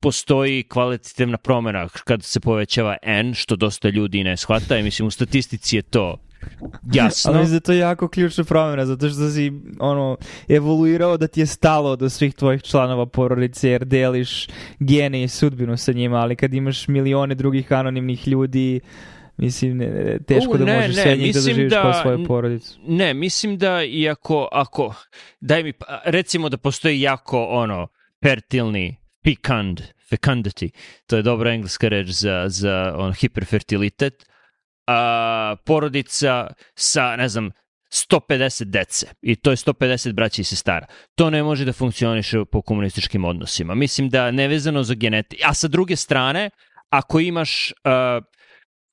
postoji 0.00 0.62
kvalitativna 0.62 1.38
promena 1.38 1.88
kad 1.88 2.22
se 2.22 2.40
povećava 2.40 2.96
N, 3.02 3.34
što 3.34 3.56
dosta 3.56 3.88
ljudi 3.88 4.24
ne 4.24 4.36
shvata 4.36 4.78
i 4.78 4.82
mislim 4.82 5.08
u 5.08 5.10
statistici 5.10 5.76
je 5.76 5.82
to 5.82 6.16
Jasno. 6.94 7.30
Ali 7.30 7.40
mislim 7.40 7.56
da 7.56 7.60
to 7.60 7.72
je 7.72 7.78
jako 7.78 8.08
ključna 8.08 8.44
promjena, 8.44 8.86
zato 8.86 9.08
što 9.08 9.30
si 9.30 9.52
ono, 9.78 10.16
evoluirao 10.48 11.16
da 11.16 11.26
ti 11.26 11.40
je 11.40 11.46
stalo 11.46 11.96
do 11.96 12.10
svih 12.10 12.34
tvojih 12.34 12.62
članova 12.62 13.06
porodice, 13.06 13.70
jer 13.70 13.84
deliš 13.84 14.46
gene 14.78 15.22
i 15.22 15.28
sudbinu 15.28 15.76
sa 15.76 15.92
njima, 15.92 16.16
ali 16.16 16.36
kad 16.36 16.54
imaš 16.54 16.88
milione 16.88 17.34
drugih 17.34 17.72
anonimnih 17.72 18.28
ljudi, 18.28 18.80
Mislim, 19.40 19.76
ne, 19.76 20.18
teško 20.26 20.52
U, 20.52 20.58
da 20.58 20.64
možeš 20.64 20.96
ne, 20.96 21.02
sve 21.02 21.16
njih 21.16 21.34
da 21.34 21.40
doživiš 21.40 21.70
da, 21.70 21.82
kao 21.82 21.92
svoju 21.92 22.24
porodicu. 22.26 22.78
Ne, 22.86 23.14
mislim 23.14 23.58
da 23.58 23.84
iako, 23.84 24.48
ako, 24.52 24.94
daj 25.40 25.62
mi, 25.62 25.72
recimo 26.04 26.48
da 26.48 26.56
postoji 26.56 27.00
jako, 27.00 27.44
ono, 27.44 27.88
fertilni, 28.22 28.96
fecund, 29.24 29.80
fecundity, 30.10 30.70
to 31.06 31.16
je 31.16 31.22
dobra 31.22 31.52
engleska 31.52 31.88
reč 31.88 32.08
za, 32.08 32.44
za 32.48 32.94
on, 32.96 33.12
hiperfertilitet, 33.12 34.29
a, 34.90 35.56
porodica 35.64 36.46
sa, 36.74 37.16
ne 37.16 37.28
znam, 37.28 37.50
150 37.92 38.64
dece 38.64 39.06
i 39.22 39.36
to 39.36 39.50
je 39.50 39.56
150 39.56 40.12
braća 40.12 40.42
i 40.42 40.44
sestara. 40.44 40.86
To 41.14 41.30
ne 41.30 41.42
može 41.42 41.64
da 41.64 41.72
funkcioniše 41.72 42.44
po 42.44 42.62
komunističkim 42.62 43.24
odnosima. 43.24 43.74
Mislim 43.74 44.08
da 44.08 44.30
nevezano 44.30 44.82
za 44.82 44.94
genetiku. 44.94 45.42
A 45.46 45.54
sa 45.54 45.68
druge 45.68 45.96
strane, 45.96 46.50
ako 46.90 47.20
imaš 47.20 47.72
uh, 47.84 48.24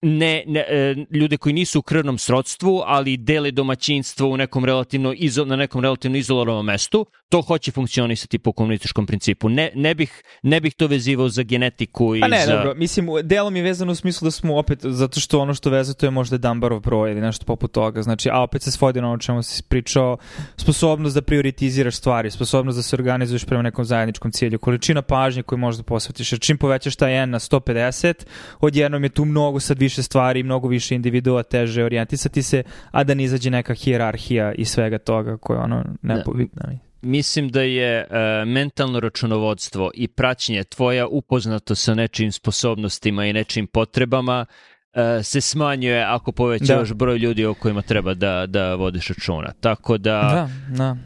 ne, 0.02 0.44
ne, 0.48 0.60
e, 0.60 0.96
ljude 1.12 1.38
koji 1.38 1.54
nisu 1.54 1.80
u 1.80 1.82
krvnom 1.82 2.18
srodstvu, 2.18 2.82
ali 2.86 3.18
dele 3.18 3.52
domaćinstvo 3.52 4.30
u 4.30 4.38
nekom 4.38 4.66
relativno 4.66 5.14
izo, 5.14 5.46
na 5.46 5.56
nekom 5.56 5.82
relativno 5.82 6.18
izolovanom 6.18 6.66
mestu, 6.66 7.06
to 7.30 7.42
hoće 7.42 7.72
funkcionisati 7.72 8.40
po 8.40 8.52
komunističkom 8.52 9.06
principu. 9.06 9.50
Ne, 9.50 9.72
ne, 9.76 9.96
bih, 9.96 10.24
ne 10.44 10.62
bih 10.62 10.74
to 10.76 10.88
vezivao 10.88 11.30
za 11.30 11.44
genetiku 11.44 12.16
i 12.16 12.22
A 12.24 12.28
ne, 12.28 12.46
za... 12.46 12.56
dobro, 12.56 12.74
mislim, 12.76 13.08
delom 13.24 13.56
je 13.56 13.64
vezano 13.64 13.92
u 13.92 13.96
smislu 13.96 14.26
da 14.26 14.32
smo 14.32 14.58
opet, 14.58 14.80
zato 14.84 15.20
što 15.20 15.40
ono 15.40 15.54
što 15.54 15.70
veze 15.70 15.94
to 15.94 16.06
je 16.06 16.12
možda 16.12 16.38
Dumbarov 16.38 16.80
broj 16.80 17.12
ili 17.12 17.22
nešto 17.22 17.46
poput 17.46 17.72
toga, 17.72 18.02
znači, 18.02 18.30
a 18.32 18.42
opet 18.42 18.62
se 18.62 18.72
svodi 18.72 19.02
na 19.02 19.08
ono 19.08 19.18
čemu 19.18 19.44
si 19.44 19.64
pričao, 19.64 20.18
sposobnost 20.58 21.16
da 21.16 21.22
prioritiziraš 21.22 21.96
stvari, 21.96 22.32
sposobnost 22.32 22.78
da 22.78 22.84
se 22.84 22.96
organizuješ 22.96 23.46
prema 23.46 23.64
nekom 23.64 23.86
zajedničkom 23.86 24.32
cilju, 24.32 24.60
količina 24.60 25.02
pažnje 25.02 25.44
koju 25.44 25.60
možeš 25.60 25.78
da 25.78 25.84
posvetiš, 25.84 26.32
jer 26.32 26.40
čim 26.40 26.58
povećaš 26.58 26.96
taj 26.96 27.24
N 27.24 27.30
na 27.30 27.40
150, 27.40 28.14
odjednom 28.60 29.04
je 29.04 29.10
tu 29.10 29.26
mnogo 29.26 29.60
sad 29.60 29.80
više 29.80 30.04
stvari, 30.04 30.44
mnogo 30.44 30.68
više 30.68 30.96
individua, 30.96 31.44
teže 31.44 31.84
orijentisati 31.84 32.44
se, 32.44 32.64
a 32.92 33.04
da 33.04 33.14
ne 33.14 33.24
izađe 33.24 33.50
neka 33.50 33.74
hijerarhija 33.74 34.54
i 34.54 34.66
svega 34.66 34.98
toga 34.98 35.38
koje 35.38 35.58
je 35.58 35.62
ono 35.62 35.84
nepobitno. 36.02 36.62
Da. 36.66 36.87
Mislim 37.02 37.50
da 37.50 37.62
je 37.62 38.08
uh, 38.10 38.18
mentalno 38.48 39.00
računovodstvo 39.00 39.92
i 39.94 40.08
praćenje 40.08 40.64
tvoja 40.64 41.08
upoznato 41.08 41.76
sa 41.76 41.94
nečim 41.94 42.32
sposobnostima 42.32 43.26
i 43.26 43.34
nečim 43.34 43.68
potrebama 43.68 44.46
uh, 44.46 45.02
se 45.24 45.42
smanjuje 45.42 46.04
ako 46.04 46.32
povećavaš 46.32 46.90
da. 46.90 46.96
broj 46.96 47.18
ljudi 47.18 47.46
o 47.46 47.54
kojima 47.54 47.82
treba 47.82 48.14
da, 48.14 48.46
da 48.46 48.76
vodiš 48.76 49.08
računa. 49.08 49.54
Tako 49.60 49.98
da... 49.98 50.22
Da, 50.22 50.50
da. 50.78 50.98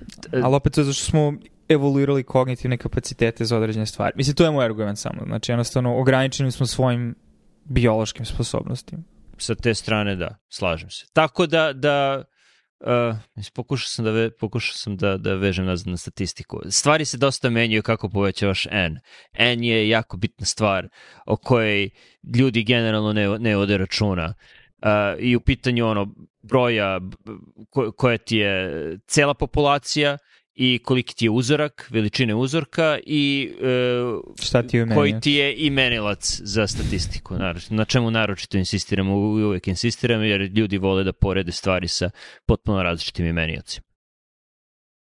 Ali 0.43 0.55
opet 0.55 0.73
to 0.73 0.83
zašto 0.83 1.03
smo 1.03 1.33
evoluirali 1.69 2.23
kognitivne 2.23 2.77
kapacitete 2.77 3.45
za 3.45 3.57
određene 3.57 3.85
stvari. 3.85 4.13
Mislim, 4.15 4.35
to 4.35 4.43
je 4.43 4.51
moj 4.51 4.65
argument 4.65 4.99
samo. 4.99 5.21
Znači, 5.25 5.51
jednostavno, 5.51 5.99
ograničeni 5.99 6.51
smo 6.51 6.65
svojim 6.65 7.15
biološkim 7.65 8.25
sposobnostima. 8.25 9.03
Sa 9.37 9.55
te 9.55 9.73
strane 9.73 10.15
da, 10.15 10.37
slažem 10.49 10.89
se. 10.89 11.05
Tako 11.13 11.47
da, 11.47 11.73
da 11.73 12.23
Uh, 12.83 13.15
pokušao 13.53 13.87
sam 13.87 14.05
da, 14.05 14.11
ve, 14.11 14.31
pokušao 14.31 14.73
sam 14.75 14.97
da, 14.97 15.17
da 15.17 15.33
vežem 15.33 15.65
nazad 15.65 15.87
na 15.87 15.97
statistiku. 15.97 16.61
Stvari 16.69 17.05
se 17.05 17.17
dosta 17.17 17.49
menjaju 17.49 17.83
kako 17.83 18.09
povećavaš 18.09 18.67
N. 18.71 18.99
N 19.33 19.63
je 19.63 19.89
jako 19.89 20.17
bitna 20.17 20.45
stvar 20.45 20.87
o 21.25 21.37
kojoj 21.37 21.89
ljudi 22.37 22.63
generalno 22.63 23.13
ne, 23.13 23.39
ne 23.39 23.57
ode 23.57 23.77
računa. 23.77 24.33
Uh, 24.81 25.19
I 25.19 25.35
u 25.35 25.41
pitanju 25.41 25.87
ono 25.87 26.15
broja 26.41 26.99
ko, 27.69 27.91
koja 27.91 28.17
ti 28.17 28.37
je 28.37 28.97
cela 29.07 29.33
populacija 29.33 30.17
i 30.55 30.79
koliki 30.83 31.15
ti 31.15 31.25
je 31.25 31.29
uzorak, 31.29 31.87
veličine 31.89 32.35
uzorka 32.35 32.99
i 33.05 33.51
e, 33.61 34.43
Šta 34.43 34.63
ti 34.63 34.85
koji 34.95 35.19
ti 35.19 35.31
je 35.31 35.55
imenilac 35.57 36.41
za 36.43 36.67
statistiku. 36.67 37.35
Na 37.69 37.85
čemu 37.85 38.11
naročito 38.11 38.57
insistiramo, 38.57 39.15
uvek 39.15 39.67
insistiramo, 39.67 40.23
jer 40.23 40.41
ljudi 40.41 40.77
vole 40.77 41.03
da 41.03 41.13
porede 41.13 41.51
stvari 41.51 41.87
sa 41.87 42.09
potpuno 42.45 42.83
različitim 42.83 43.25
imeniocima. 43.25 43.90